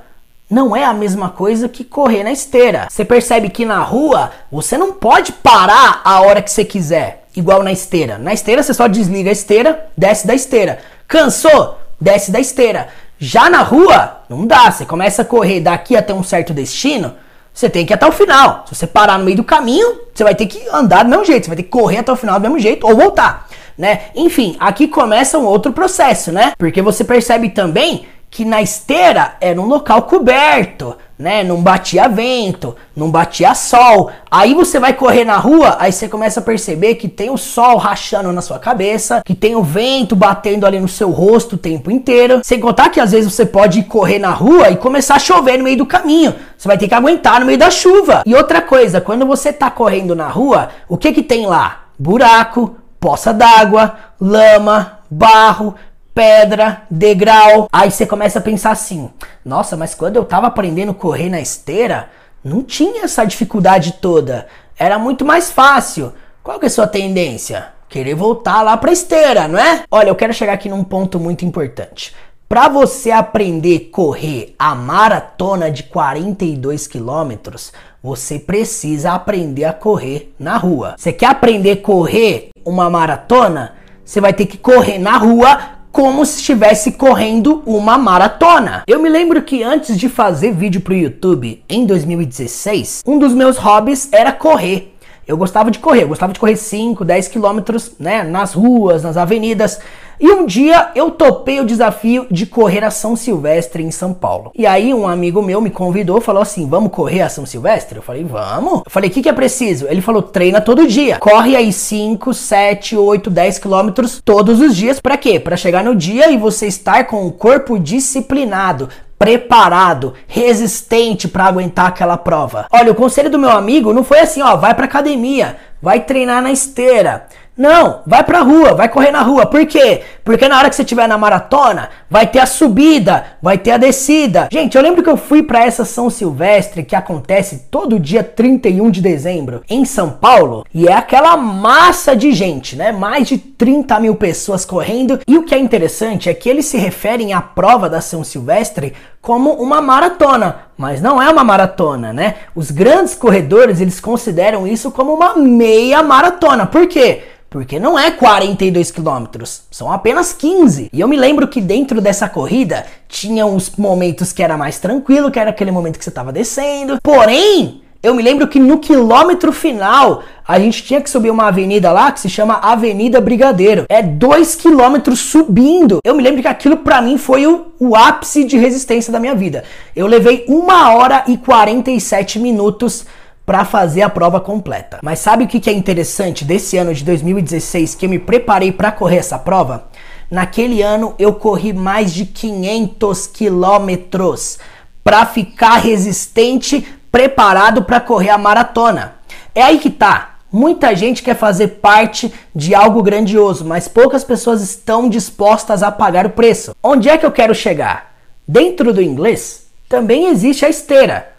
não 0.50 0.75
é 0.75 0.83
a 0.83 0.94
mesma 0.94 1.30
coisa 1.30 1.69
que 1.69 1.83
correr 1.83 2.24
na 2.24 2.31
esteira. 2.31 2.88
Você 2.89 3.06
percebe 3.06 3.50
que 3.50 3.66
na 3.66 3.81
rua 3.81 4.31
você 4.51 4.78
não 4.78 4.92
pode 4.92 5.31
parar 5.31 6.01
a 6.04 6.22
hora 6.22 6.42
que 6.42 6.51
você 6.51 6.66
quiser, 6.66 7.24
igual 7.36 7.63
na 7.63 7.72
esteira. 7.72 8.18
Na 8.18 8.33
esteira 8.33 8.62
você 8.62 8.74
só 8.74 8.88
desliga 8.88 9.30
a 9.30 9.33
esteira, 9.33 9.88
desce 9.98 10.28
da 10.28 10.36
esteira. 10.36 10.80
Cansou? 11.07 11.78
Desce 12.00 12.31
da 12.31 12.39
esteira. 12.39 12.89
Já 13.18 13.50
na 13.50 13.62
rua, 13.62 14.24
não 14.28 14.45
dá. 14.45 14.69
Você 14.69 14.86
começa 14.86 15.22
a 15.22 15.25
correr 15.25 15.62
daqui 15.62 15.95
até 15.95 16.13
um 16.13 16.24
certo 16.24 16.54
destino, 16.54 17.13
você 17.54 17.69
tem 17.69 17.86
que 17.86 17.94
ir 17.94 17.95
até 17.95 18.07
o 18.07 18.12
final. 18.12 18.66
Se 18.68 18.75
você 18.75 18.88
parar 18.88 19.18
no 19.18 19.25
meio 19.25 19.38
do 19.38 19.44
caminho, 19.44 20.01
você 20.13 20.24
vai 20.24 20.36
ter 20.36 20.48
que 20.48 20.62
andar 20.69 21.04
do 21.04 21.10
mesmo 21.10 21.24
jeito, 21.25 21.45
você 21.45 21.50
vai 21.50 21.57
ter 21.57 21.63
que 21.63 21.69
correr 21.69 22.00
até 22.00 22.12
o 22.12 22.16
final 22.16 22.39
do 22.39 22.42
mesmo 22.42 22.60
jeito 22.60 22.88
ou 22.88 22.95
voltar, 22.95 23.48
né? 23.77 24.01
Enfim, 24.16 24.57
aqui 24.60 24.88
começa 24.88 25.38
um 25.38 25.45
outro 25.45 25.72
processo, 25.72 26.31
né? 26.31 26.54
Porque 26.57 26.81
você 26.81 27.04
percebe 27.04 27.50
também 27.50 28.06
que 28.31 28.45
na 28.45 28.62
esteira 28.62 29.33
era 29.42 29.60
um 29.60 29.66
local 29.66 30.04
coberto, 30.04 30.95
né? 31.19 31.44
Não 31.44 31.62
batia 31.62 32.07
vento, 32.07 32.74
não 32.95 33.12
batia 33.12 33.54
sol. 33.54 34.10
Aí 34.31 34.54
você 34.54 34.80
vai 34.80 34.94
correr 34.94 35.25
na 35.25 35.36
rua, 35.36 35.75
aí 35.78 35.92
você 35.92 36.07
começa 36.07 36.39
a 36.39 36.44
perceber 36.44 36.95
que 36.95 37.10
tem 37.10 37.30
o 37.30 37.36
sol 37.36 37.75
rachando 37.75 38.31
na 38.31 38.42
sua 38.42 38.57
cabeça, 38.57 39.22
que 39.25 39.36
tem 39.36 39.54
o 39.54 39.62
vento 39.62 40.16
batendo 40.16 40.66
ali 40.66 40.80
no 40.80 40.88
seu 40.88 41.12
rosto 41.12 41.56
o 41.56 41.60
tempo 41.60 41.92
inteiro. 41.92 42.39
Sem 42.42 42.57
contar 42.57 42.89
que 42.89 43.01
às 43.01 43.12
vezes 43.12 43.33
você 43.33 43.45
pode 43.45 43.83
correr 43.83 44.18
na 44.18 44.31
rua 44.31 44.69
e 44.69 44.77
começar 44.77 45.16
a 45.16 45.19
chover 45.19 45.57
no 45.57 45.66
meio 45.66 45.77
do 45.77 45.86
caminho. 45.86 46.34
Você 46.57 46.69
vai 46.69 46.77
ter 46.77 46.88
que 46.88 46.95
aguentar 46.95 47.42
no 47.42 47.45
meio 47.45 47.60
da 47.60 47.69
chuva. 47.69 48.24
E 48.25 48.34
outra 48.34 48.62
coisa, 48.62 49.01
quando 49.01 49.25
você 49.27 49.51
tá 49.51 49.69
correndo 49.69 50.16
na 50.16 50.30
rua, 50.30 50.69
o 50.88 50.98
que 50.98 51.12
que 51.12 51.22
tem 51.22 51.45
lá? 51.45 51.81
Buraco, 52.00 52.77
poça 52.98 53.34
d'água, 53.34 53.95
lama, 54.22 55.00
barro, 55.12 55.75
pedra, 56.13 56.84
degrau. 56.90 57.68
Aí 57.72 57.92
você 57.92 58.06
começa 58.06 58.40
a 58.40 58.42
pensar 58.42 58.72
assim: 58.72 59.10
nossa, 59.44 59.75
mas 59.75 59.94
quando 59.94 60.16
eu 60.16 60.25
tava 60.25 60.48
aprendendo 60.48 60.92
a 60.92 60.96
correr 60.96 61.30
na 61.30 61.40
esteira, 61.42 62.10
não 62.44 62.63
tinha 62.63 63.03
essa 63.03 63.25
dificuldade 63.25 63.94
toda. 64.01 64.48
Era 64.77 64.98
muito 64.98 65.25
mais 65.25 65.51
fácil. 65.51 66.13
Qual 66.44 66.60
que 66.60 66.65
é 66.65 66.68
a 66.68 66.72
sua 66.72 66.88
tendência? 66.88 67.68
Querer 67.88 68.15
voltar 68.15 68.62
lá 68.62 68.77
pra 68.77 68.91
esteira, 68.91 69.48
não 69.48 69.60
é? 69.60 69.84
Olha, 69.91 70.10
eu 70.10 70.15
quero 70.15 70.34
chegar 70.34 70.53
aqui 70.53 70.70
num 70.70 70.84
ponto 70.84 71.20
muito 71.20 71.46
importante. 71.46 72.15
Para 72.48 72.68
você 72.68 73.12
aprender 73.12 73.89
a 73.89 73.96
correr 73.96 74.56
a 74.58 74.75
maratona 74.75 75.72
de 75.72 75.84
42 75.84 76.88
quilômetros, 76.88 77.72
você 78.03 78.39
precisa 78.39 79.13
aprender 79.13 79.65
a 79.65 79.72
correr 79.72 80.34
na 80.38 80.58
rua. 80.58 80.96
Você 80.98 81.13
quer 81.13 81.27
aprender 81.27 81.72
a 81.72 81.77
correr 81.77 82.50
uma 82.65 82.89
maratona? 82.89 83.75
Você 84.03 84.20
vai 84.20 84.34
ter 84.34 84.48
que 84.48 84.58
correr 84.58 84.98
na 85.00 85.18
rua 85.18 85.80
como 85.91 86.25
se 86.25 86.39
estivesse 86.39 86.93
correndo 86.93 87.62
uma 87.65 87.98
maratona. 87.98 88.83
Eu 88.88 89.01
me 89.01 89.10
lembro 89.10 89.41
que 89.41 89.62
antes 89.62 89.98
de 89.98 90.07
fazer 90.07 90.53
vídeo 90.53 90.81
pro 90.81 90.93
YouTube 90.93 91.62
em 91.67 91.86
2016, 91.86 93.03
um 93.05 93.19
dos 93.19 93.33
meus 93.33 93.57
hobbies 93.57 94.07
era 94.12 94.31
correr. 94.31 94.95
Eu 95.27 95.38
gostava 95.38 95.69
de 95.69 95.79
correr, 95.79 96.03
eu 96.03 96.07
gostava 96.07 96.33
de 96.33 96.39
correr 96.39 96.55
5, 96.55 97.05
10 97.05 97.27
quilômetros, 97.27 97.91
né, 98.00 98.24
nas 98.24 98.53
ruas, 98.53 99.03
nas 99.03 99.17
avenidas. 99.17 99.79
E 100.22 100.32
um 100.32 100.46
dia 100.46 100.92
eu 100.94 101.10
topei 101.10 101.60
o 101.60 101.66
desafio 101.66 102.28
de 102.30 102.46
correr 102.46 102.84
a 102.84 102.92
São 102.92 103.16
Silvestre 103.16 103.82
em 103.82 103.90
São 103.90 104.13
Paulo. 104.13 104.51
E 104.56 104.68
aí 104.68 104.94
um 104.94 105.08
amigo 105.08 105.42
meu 105.42 105.60
me 105.60 105.72
convidou, 105.72 106.22
falou 106.22 106.44
assim: 106.44 106.70
"Vamos 106.70 106.92
correr 106.92 107.22
a 107.22 107.30
São 107.30 107.44
Silvestre?" 107.44 107.98
Eu 107.98 108.04
falei: 108.04 108.24
"Vamos". 108.24 108.84
Eu 108.86 108.92
falei: 108.92 109.10
"O 109.10 109.13
que, 109.13 109.24
que 109.24 109.30
é 109.30 109.34
preciso?" 109.34 109.88
Ele 109.90 110.00
falou: 110.00 110.22
"Treina 110.22 110.62
todo 110.62 110.86
dia. 110.86 111.18
Corre 111.18 111.56
aí 111.56 111.74
5, 111.74 112.36
7, 112.36 112.96
8, 112.96 113.32
10 113.32 113.58
quilômetros 113.58 114.22
todos 114.24 114.62
os 114.62 114.75
dias. 114.75 115.00
Para 115.00 115.18
quê? 115.18 115.40
Para 115.40 115.58
chegar 115.58 115.84
no 115.84 115.96
dia 115.96 116.30
e 116.30 116.38
você 116.38 116.68
estar 116.68 117.06
com 117.06 117.25
o 117.25 117.32
corpo 117.32 117.80
disciplinado, 117.80 118.90
preparado, 119.18 120.13
resistente 120.28 121.28
para 121.28 121.46
aguentar 121.46 121.88
aquela 121.88 122.16
prova. 122.16 122.68
Olha, 122.72 122.92
o 122.92 122.96
conselho 122.96 123.30
do 123.32 123.40
meu 123.40 123.50
amigo 123.50 123.92
não 123.92 124.04
foi 124.04 124.20
assim, 124.20 124.44
ó, 124.44 124.56
vai 124.56 124.75
para 124.75 124.86
academia, 124.86 125.58
vai 125.82 126.01
treinar 126.01 126.44
na 126.44 126.51
esteira. 126.51 127.25
Não, 127.58 128.01
vai 128.08 128.24
pra 128.24 128.41
rua, 128.41 128.74
vai 128.74 128.88
correr 128.89 129.12
na 129.12 129.22
rua. 129.22 129.46
Por 129.46 129.65
quê? 129.65 130.01
Porque 130.24 130.48
na 130.48 130.58
hora 130.58 130.70
que 130.70 130.75
você 130.75 130.84
estiver 130.84 131.08
na 131.08 131.18
maratona, 131.18 131.90
vai 132.10 132.28
ter 132.28 132.40
a 132.40 132.46
subida, 132.46 133.25
vai 133.42 133.58
ter 133.58 133.72
a 133.72 133.78
descida. 133.78 134.48
Gente, 134.51 134.75
eu 134.75 134.84
lembro 134.84 135.04
que 135.04 135.10
eu 135.10 135.18
fui 135.18 135.44
para 135.44 135.66
essa 135.66 135.86
São 135.86 136.10
Silvestre 136.10 136.84
que 136.84 136.96
acontece 136.96 137.68
todo 137.72 138.00
dia 138.00 138.24
31 138.24 138.90
de 138.90 139.01
dezembro 139.01 139.62
em 139.70 139.86
São 139.86 140.12
Paulo 140.12 140.66
e 140.74 140.88
é 140.88 140.94
aquela 140.94 141.36
massa 141.38 142.16
de 142.16 142.32
gente, 142.32 142.75
né? 142.75 142.92
Mais 142.92 143.28
de 143.28 143.38
30 143.38 144.00
mil 144.00 144.16
pessoas 144.16 144.66
correndo. 144.66 145.20
E 145.28 145.38
o 145.38 145.44
que 145.44 145.56
é 145.56 145.60
interessante 145.60 146.30
é 146.30 146.34
que 146.34 146.50
eles 146.50 146.66
se 146.66 146.78
referem 146.78 147.34
à 147.34 147.42
prova 147.42 147.90
da 147.90 148.01
São 148.01 148.24
Silvestre 148.24 148.94
como 149.22 149.51
uma 149.54 149.82
maratona, 149.82 150.62
mas 150.75 151.01
não 151.01 151.22
é 151.22 151.30
uma 151.30 151.44
maratona, 151.44 152.12
né? 152.12 152.36
Os 152.56 152.72
grandes 152.72 153.13
corredores, 153.13 153.80
eles 153.80 154.00
consideram 154.00 154.68
isso 154.68 154.92
como 154.92 155.13
uma 155.13 155.36
meia 155.36 156.01
maratona. 156.01 156.66
Por 156.66 156.88
quê? 156.88 157.24
Porque 157.51 157.80
não 157.80 158.00
é 158.00 158.10
42 158.12 158.92
quilômetros, 158.92 159.63
são 159.70 159.92
apenas 160.12 160.34
15. 160.34 160.89
E 160.91 161.00
eu 161.00 161.08
me 161.08 161.15
lembro 161.15 161.48
que 161.48 161.62
dentro 161.62 162.01
dessa 162.01 162.27
corrida 162.27 162.86
tinha 163.08 163.46
uns 163.46 163.72
momentos 163.77 164.34
que 164.34 164.44
era 164.44 164.58
mais 164.58 164.77
tranquilo, 164.77 165.32
que 165.32 165.39
era 165.39 165.51
aquele 165.51 165.72
momento 165.72 165.98
que 165.98 166.03
você 166.03 166.10
estava 166.10 166.34
descendo. 166.34 167.00
Porém, 167.01 167.82
eu 168.03 168.13
me 168.13 168.22
lembro 168.22 168.46
que 168.48 168.60
no 168.60 168.80
quilômetro 168.80 169.53
final 169.53 170.22
a 170.46 170.60
gente 170.60 170.84
tinha 170.84 171.00
que 171.00 171.10
subir 171.10 171.32
uma 171.32 171.48
avenida 171.48 171.94
lá 171.94 172.12
que 172.12 172.20
se 172.20 172.30
chama 172.30 172.56
Avenida 172.56 173.22
Brigadeiro. 173.22 173.86
É 173.88 174.01
dois 174.01 174.53
quilômetros 174.53 175.20
subindo. 175.20 176.00
Eu 176.03 176.13
me 176.13 176.22
lembro 176.22 176.41
que 176.41 176.48
aquilo 176.48 176.77
para 176.77 177.01
mim 177.01 177.18
foi 177.18 177.48
o, 177.48 177.68
o 177.80 177.96
ápice 177.96 178.44
de 178.44 178.58
resistência 178.58 179.13
da 179.13 179.20
minha 179.20 179.36
vida. 179.36 179.63
Eu 179.96 180.08
levei 180.08 180.44
uma 180.50 180.94
hora 180.94 181.24
e 181.25 181.38
47 181.38 182.38
minutos 182.38 183.06
para 183.46 183.65
fazer 183.65 184.01
a 184.01 184.10
prova 184.10 184.39
completa. 184.39 185.00
Mas 185.01 185.20
sabe 185.20 185.44
o 185.44 185.48
que 185.48 185.70
é 185.70 185.74
interessante 185.74 186.46
desse 186.46 186.77
ano 186.77 186.94
de 186.94 187.03
2016 187.03 187.96
que 187.96 188.06
eu 188.06 188.10
me 188.10 188.20
preparei 188.20 188.72
para 188.72 188.91
correr 188.91 189.18
essa 189.18 189.38
prova? 189.38 189.90
Naquele 190.31 190.81
ano 190.81 191.13
eu 191.19 191.33
corri 191.33 191.73
mais 191.73 192.13
de 192.13 192.25
500 192.25 193.27
quilômetros 193.27 194.57
para 195.03 195.25
ficar 195.25 195.75
resistente 195.75 196.88
preparado 197.11 197.83
para 197.83 198.00
correr 198.00 198.29
a 198.29 198.38
maratona. 198.38 199.15
É 199.53 199.61
aí 199.61 199.77
que 199.77 199.89
tá. 199.89 200.35
Muita 200.50 200.95
gente 200.95 201.21
quer 201.21 201.35
fazer 201.35 201.67
parte 201.81 202.33
de 202.55 202.73
algo 202.73 203.03
grandioso, 203.03 203.65
mas 203.65 203.89
poucas 203.89 204.23
pessoas 204.23 204.61
estão 204.61 205.09
dispostas 205.09 205.83
a 205.83 205.91
pagar 205.91 206.25
o 206.25 206.29
preço. 206.29 206.73
Onde 206.81 207.09
é 207.09 207.17
que 207.17 207.25
eu 207.25 207.31
quero 207.31 207.53
chegar? 207.53 208.13
Dentro 208.47 208.93
do 208.93 209.01
inglês 209.01 209.67
também 209.89 210.27
existe 210.27 210.65
a 210.65 210.69
esteira. 210.69 211.33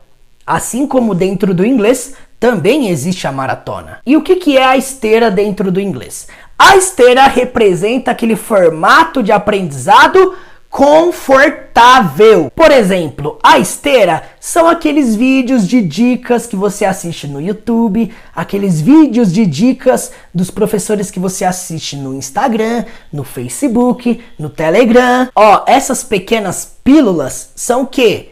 Assim 0.46 0.86
como 0.86 1.14
dentro 1.14 1.54
do 1.54 1.64
inglês 1.64 2.14
também 2.38 2.88
existe 2.88 3.26
a 3.26 3.32
maratona. 3.32 4.00
E 4.04 4.16
o 4.16 4.22
que, 4.22 4.36
que 4.36 4.58
é 4.58 4.64
a 4.64 4.76
esteira 4.76 5.30
dentro 5.30 5.70
do 5.70 5.80
inglês? 5.80 6.26
A 6.64 6.76
esteira 6.76 7.26
representa 7.26 8.12
aquele 8.12 8.36
formato 8.36 9.20
de 9.20 9.32
aprendizado 9.32 10.36
confortável. 10.70 12.52
Por 12.54 12.70
exemplo, 12.70 13.36
a 13.42 13.58
esteira 13.58 14.22
são 14.38 14.68
aqueles 14.68 15.16
vídeos 15.16 15.66
de 15.66 15.82
dicas 15.82 16.46
que 16.46 16.54
você 16.54 16.84
assiste 16.84 17.26
no 17.26 17.40
YouTube, 17.40 18.14
aqueles 18.32 18.80
vídeos 18.80 19.32
de 19.32 19.44
dicas 19.44 20.12
dos 20.32 20.52
professores 20.52 21.10
que 21.10 21.18
você 21.18 21.44
assiste 21.44 21.96
no 21.96 22.14
Instagram, 22.14 22.84
no 23.12 23.24
Facebook, 23.24 24.22
no 24.38 24.48
Telegram. 24.48 25.28
Ó, 25.34 25.64
essas 25.66 26.04
pequenas 26.04 26.76
pílulas 26.84 27.50
são 27.56 27.82
o 27.82 27.86
quê? 27.88 28.30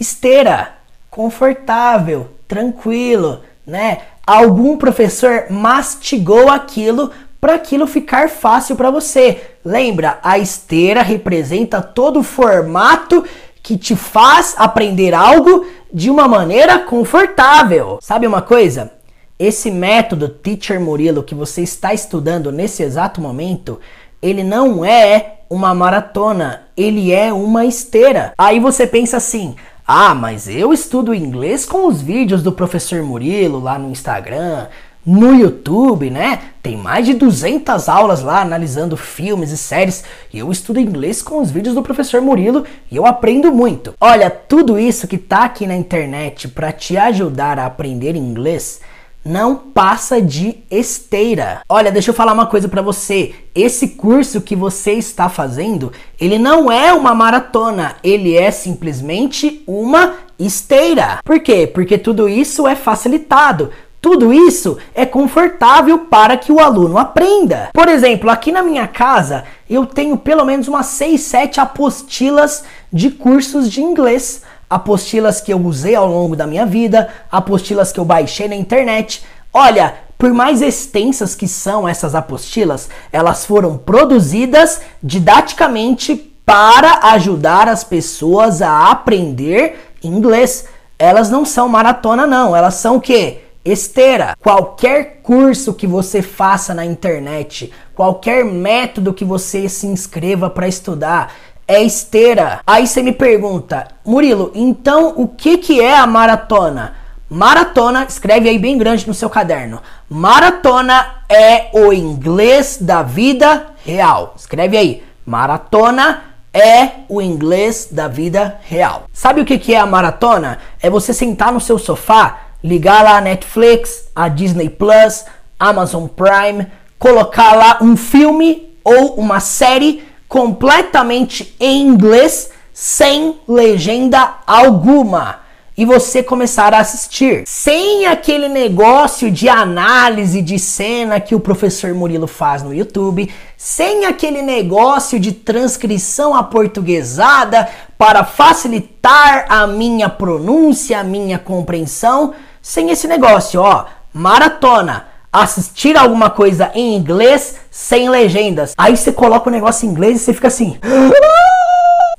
Esteira, 0.00 0.76
confortável, 1.10 2.30
tranquilo, 2.48 3.42
né? 3.66 3.98
Algum 4.26 4.76
professor 4.76 5.44
mastigou 5.50 6.48
aquilo 6.48 7.12
para 7.40 7.54
aquilo 7.54 7.86
ficar 7.86 8.28
fácil 8.28 8.76
para 8.76 8.90
você. 8.90 9.40
Lembra, 9.64 10.18
a 10.22 10.38
esteira 10.38 11.02
representa 11.02 11.82
todo 11.82 12.20
o 12.20 12.24
formato 12.24 13.24
que 13.62 13.76
te 13.76 13.96
faz 13.96 14.54
aprender 14.56 15.12
algo 15.12 15.66
de 15.92 16.08
uma 16.10 16.28
maneira 16.28 16.78
confortável. 16.78 17.98
Sabe 18.00 18.26
uma 18.26 18.42
coisa? 18.42 18.92
Esse 19.38 19.70
método 19.70 20.28
Teacher 20.28 20.80
Murilo 20.80 21.22
que 21.22 21.34
você 21.34 21.62
está 21.62 21.92
estudando 21.92 22.52
nesse 22.52 22.82
exato 22.82 23.20
momento, 23.20 23.80
ele 24.22 24.42
não 24.42 24.84
é 24.84 25.40
uma 25.50 25.74
maratona, 25.74 26.62
ele 26.76 27.12
é 27.12 27.32
uma 27.32 27.64
esteira. 27.64 28.32
Aí 28.38 28.58
você 28.58 28.86
pensa 28.86 29.16
assim: 29.16 29.56
"Ah, 29.86 30.14
mas 30.14 30.48
eu 30.48 30.72
estudo 30.72 31.14
inglês 31.14 31.66
com 31.66 31.86
os 31.86 32.00
vídeos 32.00 32.42
do 32.42 32.52
professor 32.52 33.02
Murilo 33.02 33.60
lá 33.60 33.78
no 33.78 33.90
Instagram, 33.90 34.68
no 35.06 35.32
YouTube, 35.32 36.10
né? 36.10 36.40
Tem 36.60 36.76
mais 36.76 37.06
de 37.06 37.14
200 37.14 37.88
aulas 37.88 38.22
lá 38.22 38.40
analisando 38.42 38.96
filmes 38.96 39.52
e 39.52 39.56
séries. 39.56 40.02
E 40.32 40.38
eu 40.40 40.50
estudo 40.50 40.80
inglês 40.80 41.22
com 41.22 41.40
os 41.40 41.50
vídeos 41.50 41.76
do 41.76 41.82
professor 41.82 42.20
Murilo 42.20 42.64
e 42.90 42.96
eu 42.96 43.06
aprendo 43.06 43.52
muito. 43.52 43.94
Olha, 44.00 44.28
tudo 44.28 44.76
isso 44.76 45.06
que 45.06 45.16
tá 45.16 45.44
aqui 45.44 45.64
na 45.64 45.76
internet 45.76 46.48
para 46.48 46.72
te 46.72 46.96
ajudar 46.96 47.58
a 47.60 47.66
aprender 47.66 48.16
inglês 48.16 48.80
não 49.26 49.56
passa 49.56 50.22
de 50.22 50.58
esteira. 50.70 51.60
Olha, 51.68 51.90
deixa 51.90 52.10
eu 52.10 52.14
falar 52.14 52.32
uma 52.32 52.46
coisa 52.46 52.68
para 52.68 52.80
você. 52.80 53.34
Esse 53.54 53.88
curso 53.88 54.40
que 54.40 54.54
você 54.54 54.92
está 54.92 55.28
fazendo, 55.28 55.92
ele 56.20 56.38
não 56.38 56.70
é 56.70 56.92
uma 56.92 57.14
maratona, 57.14 57.96
ele 58.04 58.36
é 58.36 58.52
simplesmente 58.52 59.64
uma 59.66 60.14
esteira. 60.38 61.18
Por 61.24 61.40
quê? 61.40 61.66
Porque 61.66 61.98
tudo 61.98 62.28
isso 62.28 62.68
é 62.68 62.76
facilitado. 62.76 63.70
Tudo 64.06 64.32
isso 64.32 64.78
é 64.94 65.04
confortável 65.04 65.98
para 65.98 66.36
que 66.36 66.52
o 66.52 66.60
aluno 66.60 66.96
aprenda. 66.96 67.70
Por 67.72 67.88
exemplo, 67.88 68.30
aqui 68.30 68.52
na 68.52 68.62
minha 68.62 68.86
casa 68.86 69.42
eu 69.68 69.84
tenho 69.84 70.16
pelo 70.16 70.44
menos 70.44 70.68
umas 70.68 70.86
6, 70.86 71.20
7 71.22 71.60
apostilas 71.60 72.62
de 72.92 73.10
cursos 73.10 73.68
de 73.68 73.82
inglês. 73.82 74.42
Apostilas 74.70 75.40
que 75.40 75.52
eu 75.52 75.60
usei 75.60 75.96
ao 75.96 76.06
longo 76.06 76.36
da 76.36 76.46
minha 76.46 76.64
vida, 76.64 77.08
apostilas 77.32 77.90
que 77.90 77.98
eu 77.98 78.04
baixei 78.04 78.46
na 78.46 78.54
internet. 78.54 79.24
Olha, 79.52 79.96
por 80.16 80.32
mais 80.32 80.62
extensas 80.62 81.34
que 81.34 81.48
são 81.48 81.88
essas 81.88 82.14
apostilas, 82.14 82.88
elas 83.10 83.44
foram 83.44 83.76
produzidas 83.76 84.82
didaticamente 85.02 86.14
para 86.46 87.10
ajudar 87.10 87.68
as 87.68 87.82
pessoas 87.82 88.62
a 88.62 88.88
aprender 88.88 89.90
inglês. 90.00 90.68
Elas 90.96 91.28
não 91.28 91.44
são 91.44 91.68
maratona 91.68 92.24
não, 92.24 92.54
elas 92.54 92.74
são 92.74 92.98
o 92.98 93.00
quê? 93.00 93.42
Esteira. 93.72 94.36
Qualquer 94.40 95.20
curso 95.22 95.74
que 95.74 95.86
você 95.86 96.22
faça 96.22 96.72
na 96.72 96.84
internet, 96.84 97.72
qualquer 97.94 98.44
método 98.44 99.12
que 99.12 99.24
você 99.24 99.68
se 99.68 99.86
inscreva 99.86 100.48
para 100.48 100.68
estudar, 100.68 101.32
é 101.66 101.82
esteira. 101.82 102.60
Aí 102.66 102.86
você 102.86 103.02
me 103.02 103.12
pergunta, 103.12 103.88
Murilo, 104.04 104.52
então 104.54 105.14
o 105.16 105.26
que, 105.26 105.58
que 105.58 105.80
é 105.80 105.96
a 105.96 106.06
maratona? 106.06 106.94
Maratona, 107.28 108.04
escreve 108.04 108.48
aí 108.48 108.56
bem 108.56 108.78
grande 108.78 109.06
no 109.06 109.12
seu 109.12 109.28
caderno. 109.28 109.82
Maratona 110.08 111.24
é 111.28 111.70
o 111.72 111.92
inglês 111.92 112.78
da 112.80 113.02
vida 113.02 113.66
real. 113.84 114.34
Escreve 114.36 114.76
aí. 114.76 115.02
Maratona 115.24 116.22
é 116.54 117.00
o 117.08 117.20
inglês 117.20 117.88
da 117.90 118.06
vida 118.06 118.60
real. 118.62 119.06
Sabe 119.12 119.40
o 119.40 119.44
que, 119.44 119.58
que 119.58 119.74
é 119.74 119.78
a 119.80 119.84
maratona? 119.84 120.58
É 120.80 120.88
você 120.88 121.12
sentar 121.12 121.52
no 121.52 121.60
seu 121.60 121.78
sofá 121.80 122.45
ligar 122.62 123.02
lá 123.02 123.18
a 123.18 123.20
Netflix, 123.20 124.08
a 124.14 124.28
Disney 124.28 124.68
Plus, 124.68 125.24
Amazon 125.58 126.06
Prime, 126.06 126.66
colocar 126.98 127.54
lá 127.54 127.78
um 127.80 127.96
filme 127.96 128.76
ou 128.84 129.14
uma 129.14 129.40
série 129.40 130.04
completamente 130.28 131.54
em 131.58 131.82
inglês 131.82 132.50
sem 132.72 133.38
legenda 133.48 134.34
alguma. 134.46 135.46
E 135.78 135.84
você 135.84 136.22
começar 136.22 136.72
a 136.72 136.78
assistir. 136.78 137.42
Sem 137.46 138.06
aquele 138.06 138.48
negócio 138.48 139.30
de 139.30 139.46
análise 139.46 140.40
de 140.40 140.58
cena 140.58 141.20
que 141.20 141.34
o 141.34 141.40
professor 141.40 141.92
Murilo 141.92 142.26
faz 142.26 142.62
no 142.62 142.72
YouTube, 142.72 143.30
sem 143.58 144.06
aquele 144.06 144.40
negócio 144.40 145.20
de 145.20 145.32
transcrição 145.32 146.34
aportuguesada 146.34 147.68
para 147.98 148.24
facilitar 148.24 149.44
a 149.50 149.66
minha 149.66 150.08
pronúncia, 150.08 150.98
a 150.98 151.04
minha 151.04 151.38
compreensão, 151.38 152.34
sem 152.66 152.90
esse 152.90 153.06
negócio, 153.06 153.60
ó, 153.60 153.84
maratona, 154.12 155.06
assistir 155.32 155.96
alguma 155.96 156.30
coisa 156.30 156.72
em 156.74 156.96
inglês 156.96 157.58
sem 157.70 158.10
legendas. 158.10 158.74
Aí 158.76 158.96
você 158.96 159.12
coloca 159.12 159.48
o 159.48 159.52
negócio 159.52 159.86
em 159.86 159.92
inglês 159.92 160.16
e 160.16 160.24
você 160.24 160.34
fica 160.34 160.48
assim, 160.48 160.76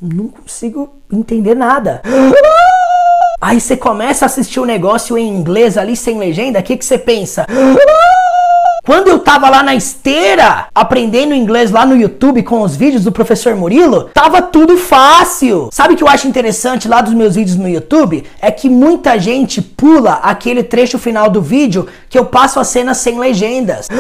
não 0.02 0.30
consigo 0.30 0.90
entender 1.12 1.54
nada. 1.54 2.02
Aí 3.42 3.60
você 3.60 3.76
começa 3.76 4.24
a 4.24 4.28
assistir 4.28 4.62
o 4.62 4.66
negócio 4.66 5.18
em 5.18 5.28
inglês 5.28 5.78
ali 5.78 5.98
sem 5.98 6.18
legenda, 6.18 6.60
o 6.60 6.64
que, 6.64 6.78
que 6.78 6.86
você 6.86 6.98
pensa? 6.98 7.46
Quando 8.88 9.10
eu 9.10 9.20
tava 9.20 9.50
lá 9.50 9.62
na 9.62 9.76
esteira, 9.76 10.68
aprendendo 10.74 11.34
inglês 11.34 11.72
lá 11.72 11.86
no 11.86 11.94
YouTube 11.94 12.42
com 12.44 12.62
os 12.62 12.74
vídeos 12.74 13.04
do 13.04 13.12
professor 13.12 13.54
Murilo, 13.54 14.06
tava 14.14 14.42
tudo 14.42 14.78
fácil. 14.78 15.68
Sabe 15.74 15.94
o 15.94 15.98
que 15.98 16.04
eu 16.06 16.08
acho 16.08 16.26
interessante 16.26 16.88
lá 16.88 17.02
dos 17.02 17.14
meus 17.14 17.36
vídeos 17.36 17.58
no 17.58 17.68
YouTube? 17.68 18.24
É 18.42 18.50
que 18.50 18.70
muita 18.70 19.20
gente 19.20 19.62
pula 19.62 20.14
aquele 20.24 20.64
trecho 20.64 20.98
final 20.98 21.30
do 21.30 21.42
vídeo 21.42 21.86
que 22.10 22.18
eu 22.18 22.28
passo 22.28 22.62
a 22.62 22.64
cena 22.64 22.94
sem 22.94 23.20
legendas. 23.20 23.90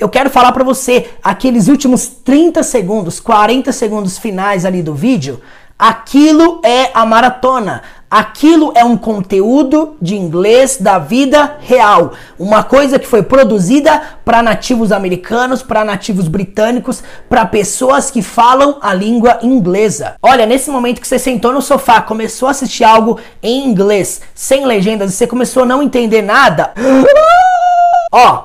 Eu 0.00 0.08
quero 0.08 0.28
falar 0.28 0.50
para 0.50 0.64
você, 0.64 1.06
aqueles 1.22 1.68
últimos 1.68 2.08
30 2.08 2.64
segundos, 2.64 3.20
40 3.20 3.70
segundos 3.70 4.18
finais 4.18 4.64
ali 4.64 4.82
do 4.82 4.92
vídeo, 4.92 5.40
aquilo 5.78 6.60
é 6.64 6.90
a 6.94 7.04
maratona. 7.04 7.82
Aquilo 8.10 8.72
é 8.76 8.84
um 8.84 8.96
conteúdo 8.96 9.96
de 10.00 10.14
inglês 10.14 10.76
da 10.80 11.00
vida 11.00 11.56
real, 11.60 12.12
uma 12.38 12.62
coisa 12.62 12.96
que 12.96 13.08
foi 13.08 13.24
produzida 13.24 14.00
para 14.24 14.40
nativos 14.40 14.92
americanos, 14.92 15.64
para 15.64 15.84
nativos 15.84 16.28
britânicos, 16.28 17.02
para 17.28 17.44
pessoas 17.44 18.12
que 18.12 18.22
falam 18.22 18.78
a 18.80 18.94
língua 18.94 19.40
inglesa. 19.42 20.14
Olha, 20.22 20.46
nesse 20.46 20.70
momento 20.70 21.00
que 21.00 21.08
você 21.08 21.18
sentou 21.18 21.52
no 21.52 21.60
sofá, 21.60 22.00
começou 22.02 22.46
a 22.46 22.52
assistir 22.52 22.84
algo 22.84 23.18
em 23.42 23.66
inglês, 23.66 24.20
sem 24.32 24.64
legendas, 24.64 25.12
e 25.12 25.16
você 25.16 25.26
começou 25.26 25.64
a 25.64 25.66
não 25.66 25.82
entender 25.82 26.22
nada, 26.22 26.72
ó, 28.14 28.44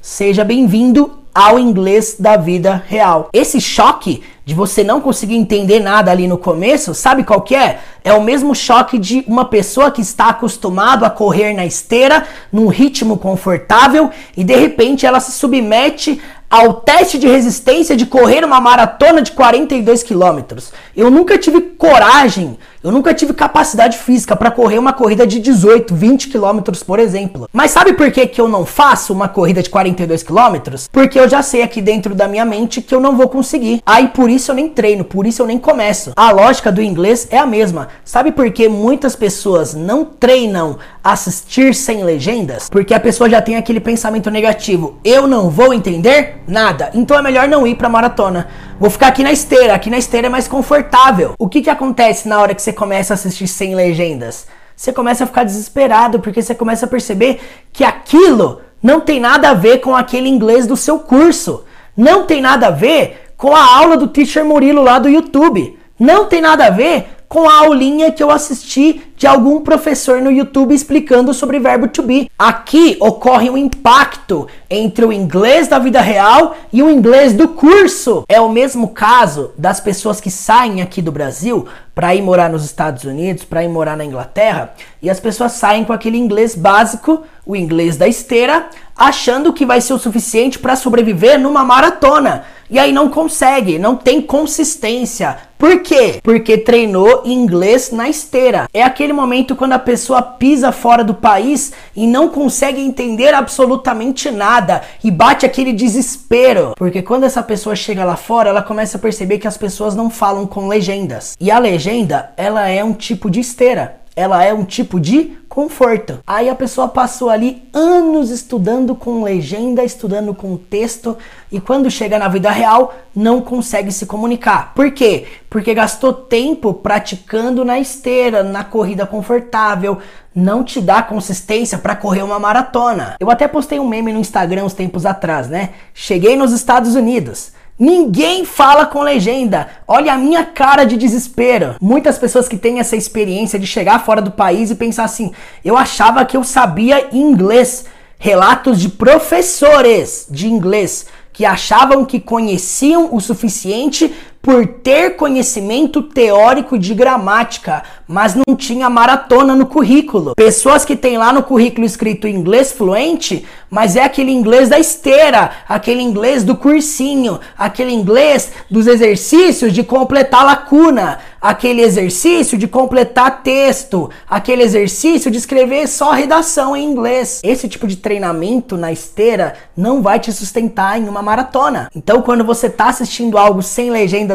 seja 0.00 0.44
bem-vindo 0.44 1.18
ao 1.34 1.58
inglês 1.58 2.16
da 2.18 2.36
vida 2.36 2.82
real. 2.86 3.30
Esse 3.32 3.60
choque 3.60 4.22
de 4.50 4.56
você 4.56 4.82
não 4.82 5.00
conseguir 5.00 5.36
entender 5.36 5.78
nada 5.78 6.10
ali 6.10 6.26
no 6.26 6.36
começo, 6.36 6.92
sabe 6.92 7.22
qual 7.22 7.40
que 7.40 7.54
é? 7.54 7.78
É 8.02 8.12
o 8.12 8.20
mesmo 8.20 8.52
choque 8.52 8.98
de 8.98 9.24
uma 9.28 9.44
pessoa 9.44 9.92
que 9.92 10.00
está 10.00 10.30
acostumado 10.30 11.04
a 11.04 11.10
correr 11.10 11.52
na 11.52 11.64
esteira 11.64 12.26
num 12.50 12.66
ritmo 12.66 13.16
confortável 13.16 14.10
e 14.36 14.42
de 14.42 14.56
repente 14.56 15.06
ela 15.06 15.20
se 15.20 15.30
submete 15.30 16.20
ao 16.50 16.80
teste 16.80 17.16
de 17.16 17.28
resistência 17.28 17.96
de 17.96 18.06
correr 18.06 18.44
uma 18.44 18.60
maratona 18.60 19.22
de 19.22 19.30
42 19.30 20.02
quilômetros. 20.02 20.72
Eu 20.96 21.12
nunca 21.12 21.38
tive 21.38 21.60
coragem, 21.60 22.58
eu 22.82 22.90
nunca 22.90 23.12
tive 23.12 23.34
capacidade 23.34 23.98
física 23.98 24.34
para 24.34 24.50
correr 24.50 24.78
uma 24.78 24.92
corrida 24.92 25.26
de 25.26 25.38
18, 25.38 25.94
20 25.94 26.28
quilômetros, 26.28 26.82
por 26.82 26.98
exemplo. 26.98 27.48
Mas 27.52 27.70
sabe 27.70 27.92
por 27.92 28.10
que, 28.10 28.26
que 28.26 28.40
eu 28.40 28.48
não 28.48 28.64
faço 28.64 29.12
uma 29.12 29.28
corrida 29.28 29.62
de 29.62 29.68
42 29.68 30.22
quilômetros? 30.22 30.88
Porque 30.90 31.18
eu 31.18 31.28
já 31.28 31.42
sei 31.42 31.62
aqui 31.62 31.82
dentro 31.82 32.14
da 32.14 32.26
minha 32.26 32.44
mente 32.44 32.80
que 32.80 32.94
eu 32.94 33.00
não 33.00 33.16
vou 33.16 33.28
conseguir. 33.28 33.82
Aí 33.84 34.08
por 34.08 34.30
isso 34.30 34.50
eu 34.50 34.54
nem 34.54 34.68
treino, 34.68 35.04
por 35.04 35.26
isso 35.26 35.42
eu 35.42 35.46
nem 35.46 35.58
começo. 35.58 36.12
A 36.16 36.30
lógica 36.30 36.72
do 36.72 36.82
inglês 36.82 37.28
é 37.30 37.38
a 37.38 37.46
mesma. 37.46 37.88
Sabe 38.04 38.32
por 38.32 38.50
que 38.50 38.68
muitas 38.68 39.14
pessoas 39.14 39.74
não 39.74 40.04
treinam 40.04 40.78
assistir 41.04 41.74
sem 41.74 42.02
legendas? 42.02 42.68
Porque 42.68 42.94
a 42.94 43.00
pessoa 43.00 43.28
já 43.28 43.42
tem 43.42 43.56
aquele 43.56 43.80
pensamento 43.80 44.30
negativo: 44.30 44.98
eu 45.04 45.26
não 45.26 45.50
vou 45.50 45.74
entender 45.74 46.40
Nada. 46.50 46.90
Então 46.94 47.16
é 47.16 47.22
melhor 47.22 47.46
não 47.46 47.64
ir 47.64 47.76
pra 47.76 47.88
maratona. 47.88 48.48
Vou 48.80 48.88
ficar 48.88 49.08
aqui 49.08 49.22
na 49.22 49.30
esteira. 49.30 49.74
Aqui 49.74 49.90
na 49.90 49.98
esteira 49.98 50.28
é 50.28 50.30
mais 50.30 50.48
confortável. 50.48 51.34
O 51.38 51.50
que 51.50 51.60
que 51.60 51.68
acontece 51.68 52.26
na 52.26 52.40
hora 52.40 52.54
que 52.54 52.62
você 52.62 52.72
começa 52.72 53.12
a 53.12 53.14
assistir 53.16 53.46
sem 53.46 53.74
legendas? 53.74 54.46
Você 54.74 54.90
começa 54.90 55.22
a 55.22 55.26
ficar 55.26 55.44
desesperado 55.44 56.18
porque 56.20 56.40
você 56.40 56.54
começa 56.54 56.86
a 56.86 56.88
perceber 56.88 57.38
que 57.74 57.84
aquilo 57.84 58.62
não 58.82 58.98
tem 58.98 59.20
nada 59.20 59.50
a 59.50 59.54
ver 59.54 59.80
com 59.80 59.94
aquele 59.94 60.30
inglês 60.30 60.66
do 60.66 60.78
seu 60.78 60.98
curso. 60.98 61.62
Não 61.94 62.24
tem 62.24 62.40
nada 62.40 62.68
a 62.68 62.70
ver 62.70 63.34
com 63.36 63.54
a 63.54 63.62
aula 63.62 63.98
do 63.98 64.08
Teacher 64.08 64.46
Murilo 64.46 64.82
lá 64.82 64.98
do 64.98 65.10
YouTube. 65.10 65.78
Não 65.98 66.24
tem 66.24 66.40
nada 66.40 66.64
a 66.68 66.70
ver 66.70 67.06
com 67.30 67.48
a 67.48 67.58
aulinha 67.58 68.10
que 68.10 68.20
eu 68.20 68.28
assisti 68.28 69.02
de 69.16 69.24
algum 69.24 69.60
professor 69.60 70.20
no 70.20 70.32
YouTube 70.32 70.74
explicando 70.74 71.32
sobre 71.32 71.60
verbo 71.60 71.86
to 71.86 72.02
be. 72.02 72.28
Aqui 72.36 72.96
ocorre 72.98 73.48
um 73.48 73.56
impacto 73.56 74.48
entre 74.68 75.04
o 75.04 75.12
inglês 75.12 75.68
da 75.68 75.78
vida 75.78 76.00
real 76.00 76.56
e 76.72 76.82
o 76.82 76.90
inglês 76.90 77.32
do 77.32 77.46
curso. 77.46 78.24
É 78.28 78.40
o 78.40 78.48
mesmo 78.48 78.88
caso 78.88 79.52
das 79.56 79.78
pessoas 79.78 80.20
que 80.20 80.28
saem 80.28 80.82
aqui 80.82 81.00
do 81.00 81.12
Brasil 81.12 81.68
para 81.94 82.12
ir 82.16 82.22
morar 82.22 82.50
nos 82.50 82.64
Estados 82.64 83.04
Unidos, 83.04 83.44
para 83.44 83.62
ir 83.62 83.68
morar 83.68 83.96
na 83.96 84.04
Inglaterra, 84.04 84.74
e 85.00 85.08
as 85.08 85.20
pessoas 85.20 85.52
saem 85.52 85.84
com 85.84 85.92
aquele 85.92 86.18
inglês 86.18 86.56
básico, 86.56 87.22
o 87.46 87.54
inglês 87.54 87.96
da 87.96 88.08
esteira, 88.08 88.70
achando 88.96 89.52
que 89.52 89.64
vai 89.64 89.80
ser 89.80 89.92
o 89.92 89.98
suficiente 89.98 90.58
para 90.58 90.74
sobreviver 90.74 91.38
numa 91.38 91.62
maratona. 91.62 92.42
E 92.68 92.76
aí 92.76 92.90
não 92.90 93.08
consegue, 93.08 93.78
não 93.78 93.94
tem 93.94 94.20
consistência. 94.20 95.49
Por 95.60 95.80
quê? 95.82 96.20
Porque 96.22 96.56
treinou 96.56 97.20
inglês 97.26 97.90
na 97.92 98.08
esteira. 98.08 98.66
É 98.72 98.82
aquele 98.82 99.12
momento 99.12 99.54
quando 99.54 99.74
a 99.74 99.78
pessoa 99.78 100.22
pisa 100.22 100.72
fora 100.72 101.04
do 101.04 101.12
país 101.12 101.74
e 101.94 102.06
não 102.06 102.30
consegue 102.30 102.80
entender 102.80 103.34
absolutamente 103.34 104.30
nada 104.30 104.80
e 105.04 105.10
bate 105.10 105.44
aquele 105.44 105.74
desespero. 105.74 106.72
Porque 106.78 107.02
quando 107.02 107.24
essa 107.24 107.42
pessoa 107.42 107.76
chega 107.76 108.06
lá 108.06 108.16
fora, 108.16 108.48
ela 108.48 108.62
começa 108.62 108.96
a 108.96 109.00
perceber 109.00 109.36
que 109.36 109.46
as 109.46 109.58
pessoas 109.58 109.94
não 109.94 110.08
falam 110.08 110.46
com 110.46 110.66
legendas. 110.66 111.36
E 111.38 111.50
a 111.50 111.58
legenda, 111.58 112.32
ela 112.38 112.66
é 112.66 112.82
um 112.82 112.94
tipo 112.94 113.28
de 113.28 113.40
esteira 113.40 114.00
ela 114.16 114.44
é 114.44 114.52
um 114.52 114.64
tipo 114.64 115.00
de 115.00 115.38
conforto. 115.50 116.20
Aí 116.24 116.48
a 116.48 116.54
pessoa 116.54 116.86
passou 116.86 117.28
ali 117.28 117.68
anos 117.74 118.30
estudando 118.30 118.94
com 118.94 119.24
legenda, 119.24 119.82
estudando 119.82 120.32
com 120.32 120.56
texto 120.56 121.18
e 121.50 121.60
quando 121.60 121.90
chega 121.90 122.20
na 122.20 122.28
vida 122.28 122.52
real 122.52 122.94
não 123.14 123.42
consegue 123.42 123.90
se 123.90 124.06
comunicar. 124.06 124.72
Por 124.74 124.92
quê? 124.92 125.26
Porque 125.50 125.74
gastou 125.74 126.12
tempo 126.12 126.72
praticando 126.72 127.64
na 127.64 127.80
esteira, 127.80 128.44
na 128.44 128.62
corrida 128.62 129.04
confortável, 129.04 129.98
não 130.32 130.62
te 130.62 130.80
dá 130.80 131.02
consistência 131.02 131.76
para 131.78 131.96
correr 131.96 132.22
uma 132.22 132.38
maratona. 132.38 133.16
Eu 133.18 133.28
até 133.28 133.48
postei 133.48 133.80
um 133.80 133.88
meme 133.88 134.12
no 134.12 134.20
Instagram 134.20 134.64
uns 134.64 134.72
tempos 134.72 135.04
atrás, 135.04 135.48
né? 135.48 135.70
Cheguei 135.92 136.36
nos 136.36 136.52
Estados 136.52 136.94
Unidos. 136.94 137.52
Ninguém 137.80 138.44
fala 138.44 138.84
com 138.84 139.00
legenda. 139.00 139.66
Olha 139.88 140.12
a 140.12 140.18
minha 140.18 140.44
cara 140.44 140.84
de 140.84 140.98
desespero. 140.98 141.76
Muitas 141.80 142.18
pessoas 142.18 142.46
que 142.46 142.58
têm 142.58 142.78
essa 142.78 142.94
experiência 142.94 143.58
de 143.58 143.66
chegar 143.66 144.04
fora 144.04 144.20
do 144.20 144.30
país 144.30 144.70
e 144.70 144.74
pensar 144.74 145.04
assim: 145.04 145.32
eu 145.64 145.78
achava 145.78 146.22
que 146.26 146.36
eu 146.36 146.44
sabia 146.44 147.08
inglês. 147.10 147.86
Relatos 148.18 148.78
de 148.78 148.90
professores 148.90 150.26
de 150.28 150.46
inglês 150.46 151.06
que 151.32 151.46
achavam 151.46 152.04
que 152.04 152.20
conheciam 152.20 153.14
o 153.14 153.18
suficiente 153.18 154.14
por 154.42 154.66
ter 154.66 155.16
conhecimento 155.16 156.02
teórico 156.02 156.78
de 156.78 156.94
gramática, 156.94 157.82
mas 158.08 158.34
não 158.34 158.56
tinha 158.56 158.88
maratona 158.88 159.54
no 159.54 159.66
currículo. 159.66 160.34
Pessoas 160.34 160.84
que 160.84 160.96
têm 160.96 161.18
lá 161.18 161.32
no 161.32 161.42
currículo 161.42 161.86
escrito 161.86 162.26
inglês 162.26 162.72
fluente, 162.72 163.46
mas 163.70 163.96
é 163.96 164.02
aquele 164.02 164.32
inglês 164.32 164.68
da 164.68 164.78
esteira, 164.78 165.50
aquele 165.68 166.02
inglês 166.02 166.42
do 166.42 166.56
cursinho, 166.56 167.38
aquele 167.56 167.92
inglês 167.92 168.50
dos 168.70 168.86
exercícios 168.86 169.72
de 169.72 169.84
completar 169.84 170.44
lacuna, 170.44 171.20
aquele 171.40 171.80
exercício 171.82 172.58
de 172.58 172.66
completar 172.68 173.42
texto, 173.42 174.10
aquele 174.28 174.62
exercício 174.62 175.30
de 175.30 175.38
escrever 175.38 175.86
só 175.86 176.10
redação 176.10 176.76
em 176.76 176.84
inglês. 176.84 177.40
Esse 177.42 177.68
tipo 177.68 177.86
de 177.86 177.96
treinamento 177.96 178.76
na 178.76 178.92
esteira 178.92 179.54
não 179.76 180.02
vai 180.02 180.18
te 180.18 180.32
sustentar 180.32 180.98
em 180.98 181.08
uma 181.08 181.22
maratona. 181.22 181.90
Então, 181.94 182.20
quando 182.22 182.44
você 182.44 182.66
está 182.66 182.88
assistindo 182.88 183.38
algo 183.38 183.62
sem 183.62 183.90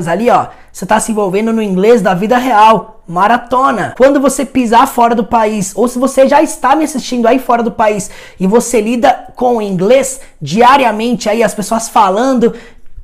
ali, 0.08 0.30
ó, 0.30 0.48
você 0.72 0.86
está 0.86 1.00
se 1.00 1.12
envolvendo 1.12 1.54
no 1.54 1.62
inglês 1.62 2.02
da 2.02 2.14
vida 2.14 2.38
real. 2.38 3.02
Maratona. 3.08 3.94
Quando 3.96 4.20
você 4.20 4.44
pisar 4.44 4.88
fora 4.88 5.14
do 5.14 5.24
país, 5.24 5.74
ou 5.76 5.88
se 5.88 6.00
você 6.00 6.28
já 6.28 6.42
está 6.42 6.76
me 6.76 6.84
assistindo 6.84 7.28
aí 7.28 7.38
fora 7.38 7.62
do 7.62 7.72
país 7.72 8.10
e 8.40 8.48
você 8.48 8.82
lida 8.82 9.28
com 9.36 9.58
o 9.58 9.62
inglês 9.62 10.22
diariamente, 10.42 11.30
aí 11.30 11.44
as 11.44 11.54
pessoas 11.54 11.88
falando, 11.88 12.54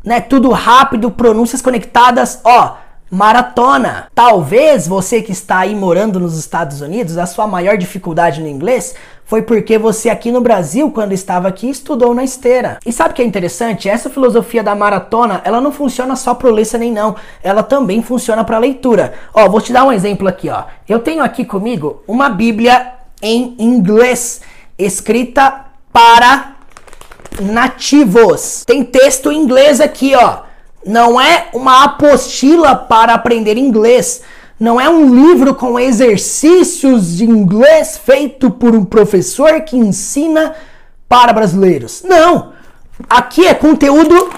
né, 0.03 0.19
tudo 0.19 0.49
rápido, 0.49 1.11
pronúncias 1.11 1.61
conectadas, 1.61 2.39
ó, 2.43 2.77
maratona. 3.11 4.07
Talvez 4.15 4.87
você 4.87 5.21
que 5.21 5.31
está 5.31 5.59
aí 5.59 5.75
morando 5.75 6.19
nos 6.19 6.37
Estados 6.37 6.81
Unidos, 6.81 7.17
a 7.17 7.25
sua 7.25 7.45
maior 7.45 7.77
dificuldade 7.77 8.41
no 8.41 8.47
inglês 8.47 8.95
foi 9.25 9.41
porque 9.41 9.77
você 9.77 10.09
aqui 10.09 10.31
no 10.31 10.41
Brasil, 10.41 10.91
quando 10.91 11.13
estava 11.13 11.47
aqui, 11.47 11.69
estudou 11.69 12.13
na 12.13 12.23
esteira. 12.23 12.79
E 12.85 12.91
sabe 12.91 13.11
o 13.11 13.13
que 13.13 13.21
é 13.21 13.25
interessante? 13.25 13.87
Essa 13.87 14.09
filosofia 14.09 14.61
da 14.61 14.75
maratona, 14.75 15.41
ela 15.45 15.61
não 15.61 15.71
funciona 15.71 16.15
só 16.15 16.33
pro 16.33 16.53
listening 16.53 16.91
não, 16.91 17.15
ela 17.41 17.63
também 17.63 18.01
funciona 18.03 18.43
para 18.43 18.57
leitura. 18.57 19.13
Ó, 19.33 19.47
vou 19.47 19.61
te 19.61 19.71
dar 19.71 19.85
um 19.85 19.91
exemplo 19.91 20.27
aqui, 20.27 20.49
ó. 20.49 20.63
Eu 20.87 20.99
tenho 20.99 21.23
aqui 21.23 21.45
comigo 21.45 22.03
uma 22.07 22.29
Bíblia 22.29 22.93
em 23.21 23.55
inglês, 23.57 24.41
escrita 24.77 25.65
para 25.93 26.55
nativos. 27.39 28.63
Tem 28.65 28.83
texto 28.83 29.31
em 29.31 29.37
inglês 29.37 29.79
aqui, 29.79 30.13
ó. 30.15 30.39
Não 30.85 31.21
é 31.21 31.47
uma 31.53 31.83
apostila 31.83 32.75
para 32.75 33.13
aprender 33.13 33.57
inglês. 33.57 34.23
Não 34.61 34.79
é 34.79 34.87
um 34.87 35.11
livro 35.11 35.55
com 35.55 35.79
exercícios 35.79 37.17
de 37.17 37.25
inglês 37.25 37.97
feito 37.97 38.51
por 38.51 38.75
um 38.75 38.85
professor 38.85 39.59
que 39.61 39.75
ensina 39.75 40.53
para 41.09 41.33
brasileiros. 41.33 42.03
Não! 42.03 42.53
Aqui 43.09 43.47
é 43.47 43.55
conteúdo 43.55 44.29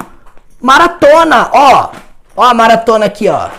maratona, 0.61 1.49
ó. 1.51 1.89
Ó 2.37 2.41
a 2.41 2.53
maratona 2.53 3.07
aqui, 3.07 3.27
ó. 3.27 3.49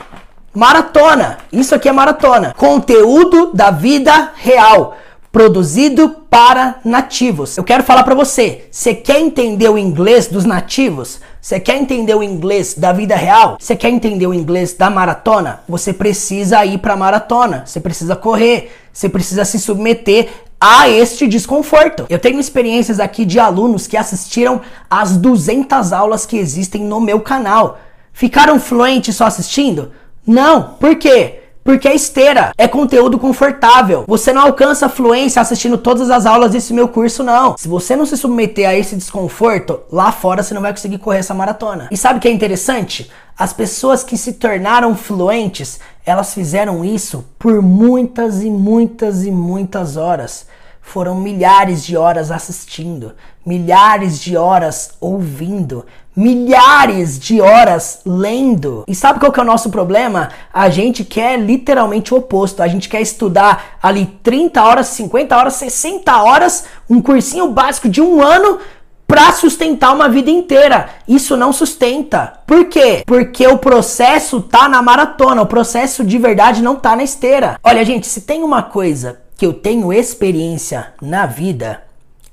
Maratona. 0.55 1.37
Isso 1.53 1.75
aqui 1.75 1.87
é 1.87 1.93
maratona. 1.93 2.55
Conteúdo 2.57 3.51
da 3.53 3.71
vida 3.71 4.33
real 4.35 4.97
produzido 5.35 6.11
para 6.31 6.77
nativos. 6.85 7.57
Eu 7.57 7.65
quero 7.65 7.83
falar 7.83 8.05
para 8.05 8.15
você, 8.15 8.67
você 8.71 8.95
quer 8.95 9.19
entender 9.19 9.69
o 9.69 9.77
inglês 9.77 10.29
dos 10.29 10.45
nativos? 10.45 11.21
Você 11.43 11.59
quer 11.59 11.77
entender 11.77 12.15
o 12.15 12.23
inglês 12.23 12.75
da 12.75 12.93
vida 12.93 13.17
real? 13.17 13.57
Você 13.59 13.75
quer 13.75 13.89
entender 13.89 14.29
o 14.29 14.33
inglês 14.33 14.75
da 14.75 14.89
maratona? 14.89 15.63
Você 15.69 15.93
precisa 15.93 16.65
ir 16.65 16.79
para 16.79 16.97
maratona, 16.97 17.65
você 17.67 17.81
precisa 17.81 18.15
correr, 18.15 18.71
você 18.93 19.09
precisa 19.09 19.45
se 19.45 19.59
submeter 19.59 20.29
a 20.61 20.89
este 20.89 21.27
desconforto. 21.27 22.07
Eu 22.09 22.21
tenho 22.21 22.39
experiências 22.39 23.01
aqui 23.01 23.25
de 23.25 23.41
alunos 23.41 23.89
que 23.89 23.97
assistiram 23.97 24.61
as 24.89 25.17
200 25.17 25.93
aulas 25.93 26.25
que 26.25 26.39
existem 26.39 26.85
no 26.85 27.01
meu 27.01 27.19
canal. 27.19 27.81
Ficaram 28.13 28.61
fluentes 28.61 29.17
só 29.17 29.25
assistindo? 29.25 29.91
Não. 30.25 30.75
Por 30.79 30.95
quê? 30.95 31.41
Porque 31.65 31.89
é 31.89 31.95
esteira, 31.95 32.53
é 32.59 32.69
conteúdo 32.69 33.19
confortável. 33.19 34.05
Você 34.07 34.35
não 34.35 34.43
alcança 34.43 34.87
fluência 34.87 35.41
assistindo 35.41 35.79
todas 35.79 36.11
as 36.11 36.27
aulas 36.27 36.53
desse 36.53 36.75
meu 36.75 36.89
curso, 36.89 37.25
não. 37.25 37.57
Se 37.57 37.67
você 37.67 37.97
não 37.97 38.05
se 38.05 38.19
submeter 38.19 38.69
a 38.69 38.75
esse 38.75 38.95
desconforto, 38.95 39.81
lá 39.91 40.13
fora 40.13 40.43
você 40.43 40.53
não 40.53 40.61
vai 40.61 40.73
conseguir 40.73 40.99
correr 40.99 41.21
essa 41.21 41.33
maratona. 41.33 41.89
E 41.91 41.97
sabe 41.97 42.19
o 42.19 42.21
que 42.21 42.29
é 42.29 42.31
interessante? 42.31 43.11
As 43.37 43.55
pessoas 43.55 44.05
que 44.05 44.19
se 44.19 44.35
tornaram 44.35 44.95
fluentes, 44.95 45.81
elas 46.05 46.35
fizeram 46.35 46.85
isso 46.85 47.25
por 47.39 47.63
muitas 47.63 48.43
e 48.43 48.51
muitas 48.51 49.25
e 49.25 49.31
muitas 49.31 49.97
horas. 49.97 50.47
Foram 50.85 51.17
milhares 51.17 51.85
de 51.85 51.97
horas 51.97 52.31
assistindo, 52.31 53.15
milhares 53.45 54.21
de 54.21 54.37
horas 54.37 54.93
ouvindo, 55.01 55.85
milhares 56.15 57.19
de 57.19 57.41
horas 57.41 58.01
lendo. 58.07 58.85
E 58.87 58.95
sabe 58.95 59.19
qual 59.19 59.33
que 59.33 59.41
é 59.41 59.43
o 59.43 59.47
nosso 59.47 59.71
problema? 59.71 60.29
A 60.53 60.69
gente 60.69 61.03
quer 61.03 61.41
literalmente 61.41 62.15
o 62.15 62.19
oposto. 62.19 62.63
A 62.63 62.69
gente 62.69 62.89
quer 62.89 63.01
estudar 63.01 63.79
ali 63.83 64.07
30 64.23 64.63
horas, 64.63 64.87
50 64.89 65.37
horas, 65.37 65.55
60 65.55 66.23
horas, 66.23 66.65
um 66.89 67.01
cursinho 67.03 67.49
básico 67.49 67.89
de 67.89 68.01
um 68.01 68.23
ano 68.23 68.61
para 69.07 69.33
sustentar 69.33 69.93
uma 69.93 70.09
vida 70.09 70.31
inteira. 70.31 70.91
Isso 71.09 71.37
não 71.37 71.53
sustenta. 71.53 72.35
Por 72.47 72.67
quê? 72.67 73.03
Porque 73.05 73.47
o 73.47 73.59
processo 73.59 74.41
tá 74.41 74.69
na 74.69 74.81
maratona, 74.81 75.43
o 75.43 75.47
processo 75.47 76.05
de 76.05 76.19
verdade 76.19 76.63
não 76.63 76.77
tá 76.77 76.95
na 76.95 77.03
esteira. 77.03 77.59
Olha, 77.65 77.85
gente, 77.85 78.07
se 78.07 78.21
tem 78.21 78.45
uma 78.45 78.63
coisa 78.63 79.24
que 79.45 79.47
eu 79.47 79.53
tenho 79.53 79.93
experiência 79.93 80.95
na 81.03 81.27
vida 81.27 81.83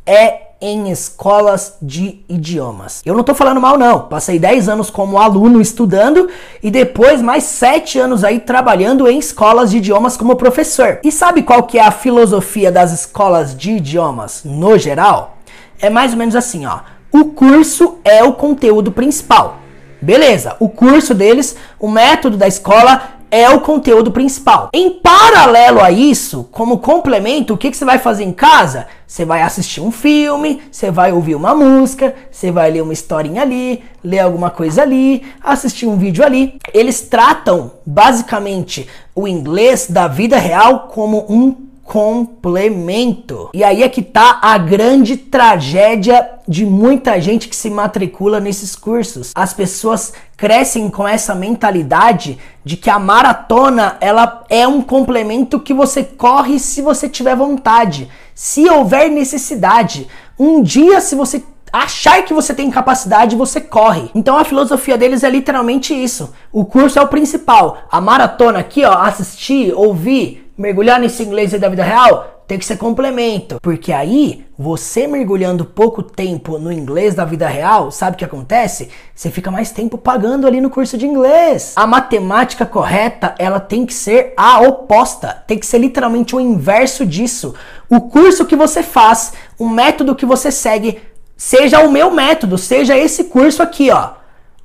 é 0.06 0.52
em 0.62 0.90
escolas 0.90 1.76
de 1.82 2.24
idiomas. 2.30 3.02
Eu 3.06 3.14
não 3.14 3.22
tô 3.22 3.36
falando 3.36 3.60
mal 3.60 3.78
não, 3.78 4.08
passei 4.08 4.40
10 4.40 4.70
anos 4.70 4.90
como 4.90 5.18
aluno 5.18 5.60
estudando 5.60 6.30
e 6.64 6.72
depois 6.72 7.22
mais 7.22 7.44
7 7.44 8.00
anos 8.00 8.24
aí 8.24 8.40
trabalhando 8.40 9.10
em 9.10 9.20
escolas 9.20 9.72
de 9.72 9.80
idiomas 9.80 10.16
como 10.16 10.38
professor. 10.38 11.00
E 11.04 11.12
sabe 11.12 11.44
qual 11.44 11.64
que 11.64 11.78
é 11.78 11.86
a 11.86 11.92
filosofia 11.92 12.72
das 12.72 12.94
escolas 12.94 13.54
de 13.54 13.72
idiomas 13.72 14.44
no 14.46 14.78
geral? 14.78 15.36
É 15.82 15.90
mais 15.90 16.14
ou 16.14 16.18
menos 16.18 16.38
assim, 16.38 16.66
ó. 16.66 16.80
O 17.12 17.26
curso 17.26 17.98
é 18.06 18.24
o 18.24 18.32
conteúdo 18.32 18.90
principal. 18.90 19.58
Beleza, 20.02 20.56
o 20.62 20.70
curso 20.70 21.14
deles, 21.14 21.58
o 21.78 21.90
método 21.90 22.38
da 22.38 22.48
escola 22.48 23.20
é 23.32 23.50
o 23.50 23.62
conteúdo 23.62 24.12
principal. 24.12 24.70
Em 24.74 24.90
paralelo 24.90 25.80
a 25.80 25.90
isso, 25.90 26.48
como 26.52 26.80
complemento, 26.80 27.54
o 27.54 27.58
que, 27.58 27.72
que 27.72 27.78
você 27.78 27.86
vai 27.86 27.98
fazer 27.98 28.26
em 28.26 28.34
casa? 28.34 28.88
Você 29.08 29.24
vai 29.24 29.42
assistir 29.42 29.82
um 29.82 29.92
filme, 29.92 30.62
você 30.70 30.92
vai 30.92 31.14
ouvir 31.14 31.36
uma 31.36 31.56
música, 31.56 32.14
você 32.30 32.52
vai 32.52 32.70
ler 32.70 32.82
uma 32.82 32.94
historinha 32.94 33.42
ali, 33.42 33.84
ler 34.04 34.20
alguma 34.20 34.50
coisa 34.50 34.82
ali, 34.82 35.24
assistir 35.42 35.86
um 35.86 35.98
vídeo 35.98 36.24
ali. 36.24 36.60
Eles 36.74 37.02
tratam 37.02 37.72
basicamente 37.86 38.88
o 39.16 39.28
inglês 39.28 39.88
da 39.90 40.08
vida 40.08 40.38
real 40.38 40.90
como 40.92 41.26
um 41.30 41.71
complemento. 41.92 43.50
E 43.54 43.66
aí 43.66 43.84
é 43.84 43.90
que 43.90 44.02
tá 44.02 44.40
a 44.42 44.58
grande 44.58 45.18
tragédia 45.18 46.26
de 46.48 46.66
muita 46.66 47.20
gente 47.20 47.50
que 47.50 47.56
se 47.56 47.70
matricula 47.70 48.40
nesses 48.40 48.78
cursos. 48.78 49.34
As 49.36 49.54
pessoas 49.54 50.14
crescem 50.38 50.90
com 50.90 51.06
essa 51.06 51.36
mentalidade 51.36 52.40
de 52.64 52.78
que 52.78 52.90
a 52.90 52.98
maratona 52.98 53.98
ela 54.00 54.46
é 54.48 54.66
um 54.66 54.82
complemento 54.82 55.60
que 55.60 55.74
você 55.74 56.02
corre 56.02 56.60
se 56.60 56.82
você 56.82 57.10
tiver 57.10 57.36
vontade, 57.36 58.08
se 58.34 58.70
houver 58.70 59.10
necessidade. 59.10 60.08
Um 60.40 60.64
dia 60.64 61.02
se 61.02 61.14
você 61.14 61.44
achar 61.74 62.24
que 62.24 62.34
você 62.34 62.54
tem 62.54 62.70
capacidade, 62.72 63.36
você 63.36 63.60
corre. 63.60 64.10
Então 64.16 64.38
a 64.38 64.46
filosofia 64.46 64.98
deles 64.98 65.24
é 65.24 65.30
literalmente 65.30 65.94
isso. 65.94 66.34
O 66.54 66.64
curso 66.64 67.00
é 67.00 67.02
o 67.02 67.08
principal. 67.08 67.80
A 67.92 68.00
maratona 68.00 68.60
aqui, 68.60 68.84
ó, 68.86 68.94
assistir, 68.94 69.74
ouvir, 69.74 70.41
mergulhar 70.62 71.00
nesse 71.00 71.24
inglês 71.24 71.52
da 71.52 71.68
vida 71.68 71.84
real 71.84 72.44
tem 72.48 72.60
que 72.60 72.66
ser 72.66 72.78
complemento. 72.78 73.60
Porque 73.62 73.92
aí, 73.92 74.46
você 74.58 75.08
mergulhando 75.08 75.66
pouco 75.66 76.04
tempo 76.04 76.60
no 76.60 76.72
inglês 76.72 77.16
da 77.16 77.26
vida 77.26 77.48
real, 77.48 77.92
sabe 77.92 78.16
o 78.16 78.18
que 78.18 78.26
acontece? 78.26 78.90
Você 79.16 79.32
fica 79.32 79.50
mais 79.50 79.72
tempo 79.72 79.98
pagando 79.98 80.46
ali 80.46 80.62
no 80.62 80.70
curso 80.70 80.98
de 80.98 81.08
inglês. 81.08 81.74
A 81.76 81.88
matemática 81.88 82.66
correta, 82.66 83.34
ela 83.40 83.60
tem 83.60 83.86
que 83.86 83.94
ser 83.94 84.34
a 84.38 84.60
oposta. 84.60 85.44
Tem 85.48 85.58
que 85.58 85.66
ser 85.66 85.80
literalmente 85.80 86.36
o 86.36 86.40
inverso 86.40 87.06
disso. 87.06 87.56
O 87.90 88.02
curso 88.02 88.46
que 88.46 88.56
você 88.56 88.84
faz, 88.84 89.34
o 89.58 89.68
método 89.68 90.16
que 90.16 90.26
você 90.26 90.52
segue, 90.52 91.00
seja 91.36 91.80
o 91.80 91.92
meu 91.92 92.12
método, 92.12 92.58
seja 92.58 92.98
esse 92.98 93.24
curso 93.26 93.64
aqui, 93.64 93.90
ó. 93.90 94.12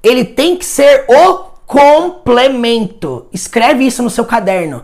Ele 0.03 0.25
tem 0.25 0.57
que 0.57 0.65
ser 0.65 1.07
o 1.09 1.57
complemento. 1.67 3.27
Escreve 3.33 3.87
isso 3.87 4.03
no 4.03 4.11
seu 4.11 4.25
caderno. 4.25 4.83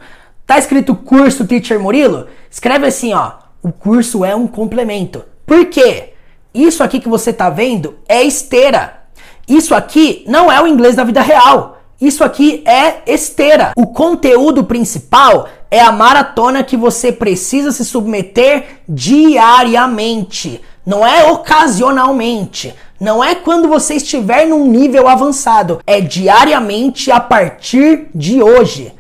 Tá 0.52 0.58
escrito 0.58 0.94
curso 0.94 1.46
Teacher 1.46 1.80
Murilo? 1.80 2.26
Escreve 2.50 2.86
assim, 2.86 3.14
ó. 3.14 3.30
O 3.62 3.72
curso 3.72 4.22
é 4.22 4.36
um 4.36 4.46
complemento. 4.46 5.24
Por 5.46 5.64
quê? 5.64 6.12
Isso 6.52 6.84
aqui 6.84 7.00
que 7.00 7.08
você 7.08 7.32
tá 7.32 7.48
vendo 7.48 7.96
é 8.06 8.22
esteira. 8.22 9.00
Isso 9.48 9.74
aqui 9.74 10.26
não 10.28 10.52
é 10.52 10.60
o 10.60 10.66
inglês 10.66 10.94
da 10.94 11.04
vida 11.04 11.22
real. 11.22 11.78
Isso 11.98 12.22
aqui 12.22 12.62
é 12.66 13.00
esteira. 13.10 13.72
O 13.74 13.86
conteúdo 13.86 14.64
principal 14.64 15.48
é 15.70 15.80
a 15.80 15.90
maratona 15.90 16.62
que 16.62 16.76
você 16.76 17.10
precisa 17.10 17.72
se 17.72 17.82
submeter 17.82 18.82
diariamente. 18.86 20.60
Não 20.84 21.06
é 21.06 21.32
ocasionalmente. 21.32 22.74
Não 23.00 23.24
é 23.24 23.34
quando 23.34 23.68
você 23.68 23.94
estiver 23.94 24.46
num 24.46 24.66
nível 24.66 25.08
avançado. 25.08 25.80
É 25.86 25.98
diariamente 25.98 27.10
a 27.10 27.20
partir 27.20 28.08
de 28.14 28.42
hoje 28.42 28.92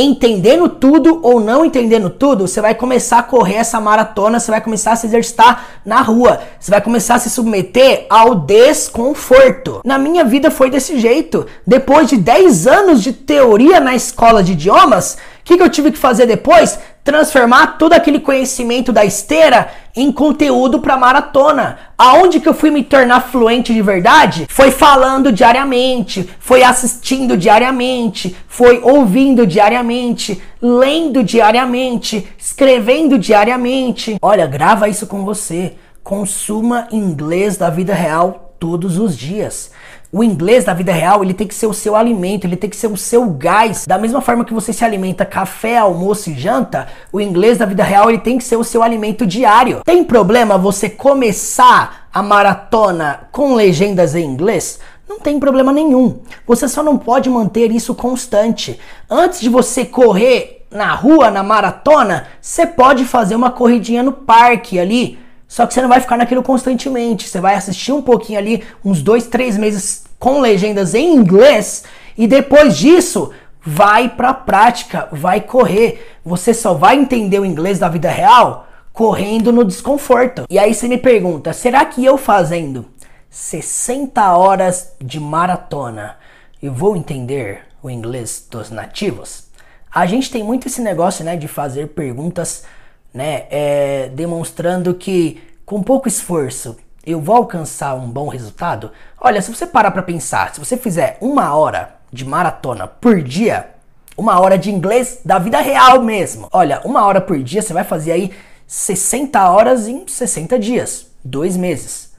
entendendo 0.00 0.68
tudo 0.68 1.20
ou 1.22 1.40
não 1.40 1.64
entendendo 1.64 2.10
tudo, 2.10 2.46
você 2.46 2.60
vai 2.60 2.74
começar 2.74 3.18
a 3.18 3.22
correr 3.22 3.56
essa 3.56 3.80
maratona, 3.80 4.38
você 4.38 4.50
vai 4.50 4.60
começar 4.60 4.92
a 4.92 4.96
se 4.96 5.06
exercitar 5.06 5.66
na 5.84 6.00
rua, 6.00 6.40
você 6.58 6.70
vai 6.70 6.80
começar 6.80 7.16
a 7.16 7.18
se 7.18 7.30
submeter 7.30 8.06
ao 8.10 8.34
desconforto. 8.34 9.80
Na 9.84 9.98
minha 9.98 10.24
vida 10.24 10.50
foi 10.50 10.70
desse 10.70 10.98
jeito. 10.98 11.46
Depois 11.66 12.08
de 12.08 12.16
10 12.16 12.66
anos 12.66 13.02
de 13.02 13.12
teoria 13.12 13.80
na 13.80 13.94
escola 13.94 14.42
de 14.42 14.52
idiomas, 14.52 15.16
que, 15.48 15.56
que 15.56 15.62
eu 15.62 15.70
tive 15.70 15.90
que 15.90 15.98
fazer 15.98 16.26
depois? 16.26 16.78
transformar 17.08 17.78
todo 17.78 17.94
aquele 17.94 18.20
conhecimento 18.20 18.92
da 18.92 19.02
esteira 19.02 19.70
em 19.96 20.12
conteúdo 20.12 20.78
para 20.78 20.94
maratona. 20.94 21.78
Aonde 21.96 22.38
que 22.38 22.46
eu 22.46 22.52
fui 22.52 22.70
me 22.70 22.84
tornar 22.84 23.22
fluente 23.22 23.72
de 23.72 23.80
verdade? 23.80 24.46
Foi 24.50 24.70
falando 24.70 25.32
diariamente, 25.32 26.28
foi 26.38 26.62
assistindo 26.62 27.34
diariamente, 27.34 28.36
foi 28.46 28.82
ouvindo 28.82 29.46
diariamente, 29.46 30.38
lendo 30.60 31.24
diariamente, 31.24 32.28
escrevendo 32.36 33.18
diariamente. 33.18 34.18
Olha, 34.20 34.46
grava 34.46 34.86
isso 34.86 35.06
com 35.06 35.24
você. 35.24 35.76
Consuma 36.04 36.88
inglês 36.92 37.56
da 37.56 37.70
vida 37.70 37.94
real 37.94 38.54
todos 38.58 38.98
os 38.98 39.16
dias. 39.16 39.70
O 40.10 40.24
inglês 40.24 40.64
da 40.64 40.72
vida 40.72 40.90
real, 40.90 41.22
ele 41.22 41.34
tem 41.34 41.46
que 41.46 41.54
ser 41.54 41.66
o 41.66 41.74
seu 41.74 41.94
alimento, 41.94 42.46
ele 42.46 42.56
tem 42.56 42.70
que 42.70 42.76
ser 42.76 42.86
o 42.86 42.96
seu 42.96 43.28
gás. 43.28 43.84
Da 43.86 43.98
mesma 43.98 44.22
forma 44.22 44.42
que 44.42 44.54
você 44.54 44.72
se 44.72 44.82
alimenta 44.82 45.22
café, 45.26 45.76
almoço 45.76 46.30
e 46.30 46.34
janta, 46.34 46.88
o 47.12 47.20
inglês 47.20 47.58
da 47.58 47.66
vida 47.66 47.84
real, 47.84 48.08
ele 48.08 48.18
tem 48.18 48.38
que 48.38 48.44
ser 48.44 48.56
o 48.56 48.64
seu 48.64 48.82
alimento 48.82 49.26
diário. 49.26 49.82
Tem 49.84 50.02
problema 50.02 50.56
você 50.56 50.88
começar 50.88 52.08
a 52.10 52.22
maratona 52.22 53.28
com 53.30 53.54
legendas 53.54 54.14
em 54.14 54.24
inglês? 54.24 54.80
Não 55.06 55.20
tem 55.20 55.38
problema 55.38 55.74
nenhum. 55.74 56.20
Você 56.46 56.66
só 56.68 56.82
não 56.82 56.96
pode 56.96 57.28
manter 57.28 57.70
isso 57.70 57.94
constante. 57.94 58.80
Antes 59.10 59.42
de 59.42 59.50
você 59.50 59.84
correr 59.84 60.66
na 60.70 60.94
rua, 60.94 61.30
na 61.30 61.42
maratona, 61.42 62.28
você 62.40 62.66
pode 62.66 63.04
fazer 63.04 63.36
uma 63.36 63.50
corridinha 63.50 64.02
no 64.02 64.12
parque 64.12 64.78
ali 64.78 65.18
só 65.48 65.66
que 65.66 65.72
você 65.72 65.80
não 65.80 65.88
vai 65.88 66.00
ficar 66.00 66.18
naquilo 66.18 66.42
constantemente. 66.42 67.26
Você 67.26 67.40
vai 67.40 67.54
assistir 67.54 67.90
um 67.90 68.02
pouquinho 68.02 68.38
ali, 68.38 68.62
uns 68.84 69.02
dois, 69.02 69.26
três 69.26 69.56
meses 69.56 70.04
com 70.18 70.40
legendas 70.40 70.94
em 70.94 71.14
inglês, 71.14 71.84
e 72.16 72.26
depois 72.26 72.76
disso 72.76 73.32
vai 73.60 74.10
pra 74.10 74.34
prática, 74.34 75.08
vai 75.10 75.40
correr. 75.40 76.18
Você 76.24 76.52
só 76.52 76.74
vai 76.74 76.96
entender 76.96 77.40
o 77.40 77.46
inglês 77.46 77.78
da 77.78 77.88
vida 77.88 78.10
real 78.10 78.68
correndo 78.92 79.52
no 79.52 79.64
desconforto. 79.64 80.44
E 80.50 80.58
aí 80.58 80.74
você 80.74 80.86
me 80.86 80.98
pergunta: 80.98 81.52
será 81.52 81.84
que 81.86 82.04
eu 82.04 82.18
fazendo 82.18 82.84
60 83.30 84.36
horas 84.36 84.92
de 85.00 85.18
maratona 85.18 86.16
eu 86.62 86.72
vou 86.72 86.96
entender 86.96 87.62
o 87.82 87.88
inglês 87.88 88.46
dos 88.50 88.70
nativos? 88.70 89.48
A 89.90 90.04
gente 90.04 90.30
tem 90.30 90.42
muito 90.42 90.66
esse 90.66 90.82
negócio, 90.82 91.24
né, 91.24 91.36
de 91.36 91.48
fazer 91.48 91.88
perguntas 91.88 92.64
né? 93.12 93.46
É, 93.50 94.10
demonstrando 94.14 94.94
que 94.94 95.42
com 95.64 95.82
pouco 95.82 96.08
esforço 96.08 96.76
eu 97.04 97.20
vou 97.20 97.36
alcançar 97.36 97.94
um 97.94 98.08
bom 98.08 98.28
resultado. 98.28 98.90
Olha, 99.18 99.40
se 99.40 99.54
você 99.54 99.66
parar 99.66 99.90
para 99.90 100.02
pensar, 100.02 100.52
se 100.52 100.60
você 100.60 100.76
fizer 100.76 101.16
uma 101.20 101.54
hora 101.54 101.96
de 102.12 102.24
maratona 102.24 102.86
por 102.86 103.22
dia, 103.22 103.70
uma 104.16 104.38
hora 104.40 104.58
de 104.58 104.70
inglês 104.70 105.20
da 105.24 105.38
vida 105.38 105.60
real 105.60 106.02
mesmo. 106.02 106.48
Olha, 106.52 106.80
uma 106.84 107.06
hora 107.06 107.20
por 107.20 107.42
dia 107.42 107.62
você 107.62 107.72
vai 107.72 107.84
fazer 107.84 108.12
aí 108.12 108.32
60 108.66 109.50
horas 109.50 109.88
em 109.88 110.06
60 110.06 110.58
dias, 110.58 111.06
dois 111.24 111.56
meses. 111.56 112.12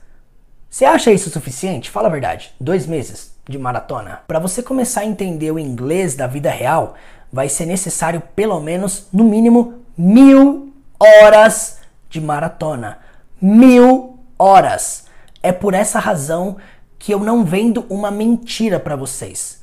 Você 0.70 0.86
acha 0.86 1.12
isso 1.12 1.30
suficiente? 1.30 1.90
Fala 1.90 2.08
a 2.08 2.12
verdade. 2.12 2.54
Dois 2.60 2.86
meses 2.88 3.32
de 3.48 3.58
maratona. 3.58 4.22
Para 4.28 4.40
você 4.40 4.62
começar 4.62 5.02
a 5.02 5.06
entender 5.06 5.52
o 5.52 5.60
inglês 5.60 6.16
da 6.16 6.28
vida 6.28 6.50
real, 6.50 6.96
vai 7.32 7.50
ser 7.50 7.66
necessário 7.66 8.22
pelo 8.36 8.60
menos, 8.60 9.08
no 9.12 9.24
mínimo, 9.24 9.76
mil 9.98 10.69
horas 11.00 11.80
de 12.10 12.20
maratona. 12.20 13.00
Mil 13.42 14.20
horas. 14.38 15.06
É 15.42 15.52
por 15.52 15.74
essa 15.74 16.00
razão 16.00 16.58
que 16.98 17.14
eu 17.14 17.20
não 17.20 17.46
vendo 17.46 17.86
uma 17.90 18.12
mentira 18.12 18.80
para 18.80 18.96
vocês. 18.96 19.62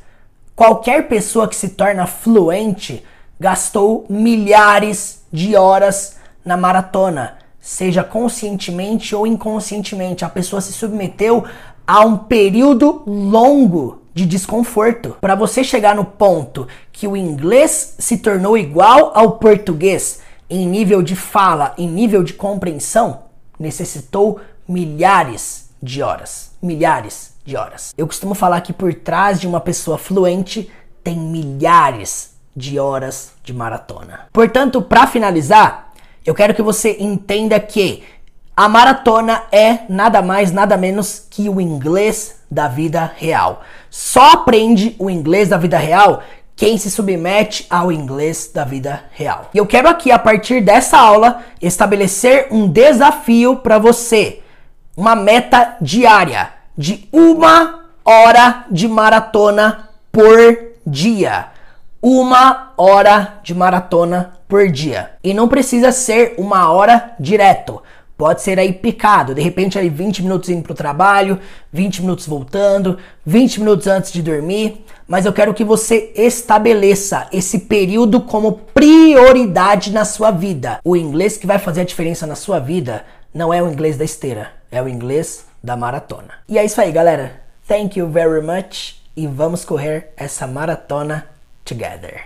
Qualquer 0.54 1.06
pessoa 1.06 1.46
que 1.46 1.54
se 1.54 1.70
torna 1.70 2.06
fluente 2.06 3.04
gastou 3.38 4.06
milhares 4.08 5.22
de 5.30 5.54
horas 5.54 6.16
na 6.42 6.56
maratona, 6.56 7.36
seja 7.60 8.02
conscientemente 8.02 9.14
ou 9.14 9.26
inconscientemente. 9.26 10.24
A 10.24 10.30
pessoa 10.30 10.62
se 10.62 10.72
submeteu 10.72 11.44
a 11.86 12.00
um 12.00 12.16
período 12.16 13.02
longo 13.06 14.02
de 14.14 14.24
desconforto. 14.24 15.18
Para 15.20 15.34
você 15.34 15.62
chegar 15.62 15.94
no 15.94 16.04
ponto 16.04 16.66
que 16.90 17.06
o 17.06 17.16
inglês 17.16 17.96
se 17.98 18.16
tornou 18.16 18.56
igual 18.56 19.12
ao 19.14 19.32
português 19.32 20.20
em 20.48 20.66
nível 20.66 21.02
de 21.02 21.16
fala, 21.16 21.74
em 21.76 21.88
nível 21.88 22.22
de 22.22 22.32
compreensão, 22.34 23.24
necessitou 23.58 24.40
milhares 24.68 25.70
de 25.82 26.02
horas. 26.02 26.52
Milhares 26.62 27.34
de 27.44 27.56
horas. 27.56 27.92
Eu 27.96 28.06
costumo 28.06 28.34
falar 28.34 28.60
que 28.60 28.72
por 28.72 28.92
trás 28.94 29.40
de 29.40 29.46
uma 29.46 29.60
pessoa 29.60 29.98
fluente 29.98 30.70
tem 31.02 31.16
milhares 31.16 32.34
de 32.54 32.78
horas 32.78 33.32
de 33.44 33.52
maratona. 33.52 34.26
Portanto, 34.32 34.80
para 34.82 35.06
finalizar, 35.06 35.92
eu 36.24 36.34
quero 36.34 36.54
que 36.54 36.62
você 36.62 36.96
entenda 36.98 37.60
que 37.60 38.02
a 38.56 38.68
maratona 38.68 39.42
é 39.52 39.80
nada 39.88 40.22
mais, 40.22 40.50
nada 40.50 40.76
menos 40.76 41.26
que 41.30 41.48
o 41.48 41.60
inglês 41.60 42.36
da 42.50 42.66
vida 42.66 43.12
real. 43.16 43.62
Só 43.90 44.32
aprende 44.32 44.96
o 44.98 45.10
inglês 45.10 45.50
da 45.50 45.58
vida 45.58 45.76
real 45.76 46.22
quem 46.56 46.78
se 46.78 46.90
submete 46.90 47.66
ao 47.68 47.92
inglês 47.92 48.50
da 48.52 48.64
vida 48.64 49.04
real. 49.12 49.50
E 49.52 49.58
eu 49.58 49.66
quero 49.66 49.88
aqui, 49.88 50.10
a 50.10 50.18
partir 50.18 50.62
dessa 50.62 50.96
aula, 50.96 51.42
estabelecer 51.60 52.48
um 52.50 52.66
desafio 52.66 53.56
para 53.56 53.78
você, 53.78 54.40
uma 54.96 55.14
meta 55.14 55.76
diária 55.82 56.48
de 56.76 57.06
uma 57.12 57.84
hora 58.02 58.64
de 58.70 58.88
maratona 58.88 59.90
por 60.10 60.58
dia. 60.86 61.48
Uma 62.00 62.72
hora 62.76 63.38
de 63.42 63.54
maratona 63.54 64.32
por 64.48 64.70
dia. 64.70 65.12
E 65.22 65.34
não 65.34 65.48
precisa 65.48 65.92
ser 65.92 66.34
uma 66.38 66.70
hora 66.70 67.14
direto. 67.20 67.82
Pode 68.16 68.40
ser 68.40 68.58
aí 68.58 68.72
picado, 68.72 69.34
de 69.34 69.42
repente 69.42 69.78
aí 69.78 69.90
20 69.90 70.22
minutos 70.22 70.48
indo 70.48 70.62
pro 70.62 70.72
trabalho, 70.72 71.38
20 71.70 72.00
minutos 72.00 72.26
voltando, 72.26 72.98
20 73.26 73.60
minutos 73.60 73.86
antes 73.86 74.10
de 74.10 74.22
dormir, 74.22 74.82
mas 75.06 75.24
eu 75.24 75.32
quero 75.32 75.54
que 75.54 75.64
você 75.64 76.12
estabeleça 76.16 77.28
esse 77.32 77.60
período 77.60 78.20
como 78.20 78.52
prioridade 78.74 79.92
na 79.92 80.04
sua 80.04 80.30
vida. 80.30 80.80
O 80.84 80.96
inglês 80.96 81.36
que 81.36 81.46
vai 81.46 81.58
fazer 81.58 81.82
a 81.82 81.84
diferença 81.84 82.26
na 82.26 82.34
sua 82.34 82.58
vida 82.58 83.04
não 83.32 83.52
é 83.52 83.62
o 83.62 83.70
inglês 83.70 83.96
da 83.96 84.04
esteira, 84.04 84.52
é 84.70 84.82
o 84.82 84.88
inglês 84.88 85.44
da 85.62 85.76
maratona. 85.76 86.34
E 86.48 86.58
é 86.58 86.64
isso 86.64 86.80
aí, 86.80 86.90
galera. 86.90 87.40
Thank 87.68 87.98
you 87.98 88.08
very 88.08 88.40
much 88.40 88.96
e 89.16 89.26
vamos 89.26 89.64
correr 89.64 90.12
essa 90.16 90.46
maratona 90.46 91.26
together. 91.64 92.22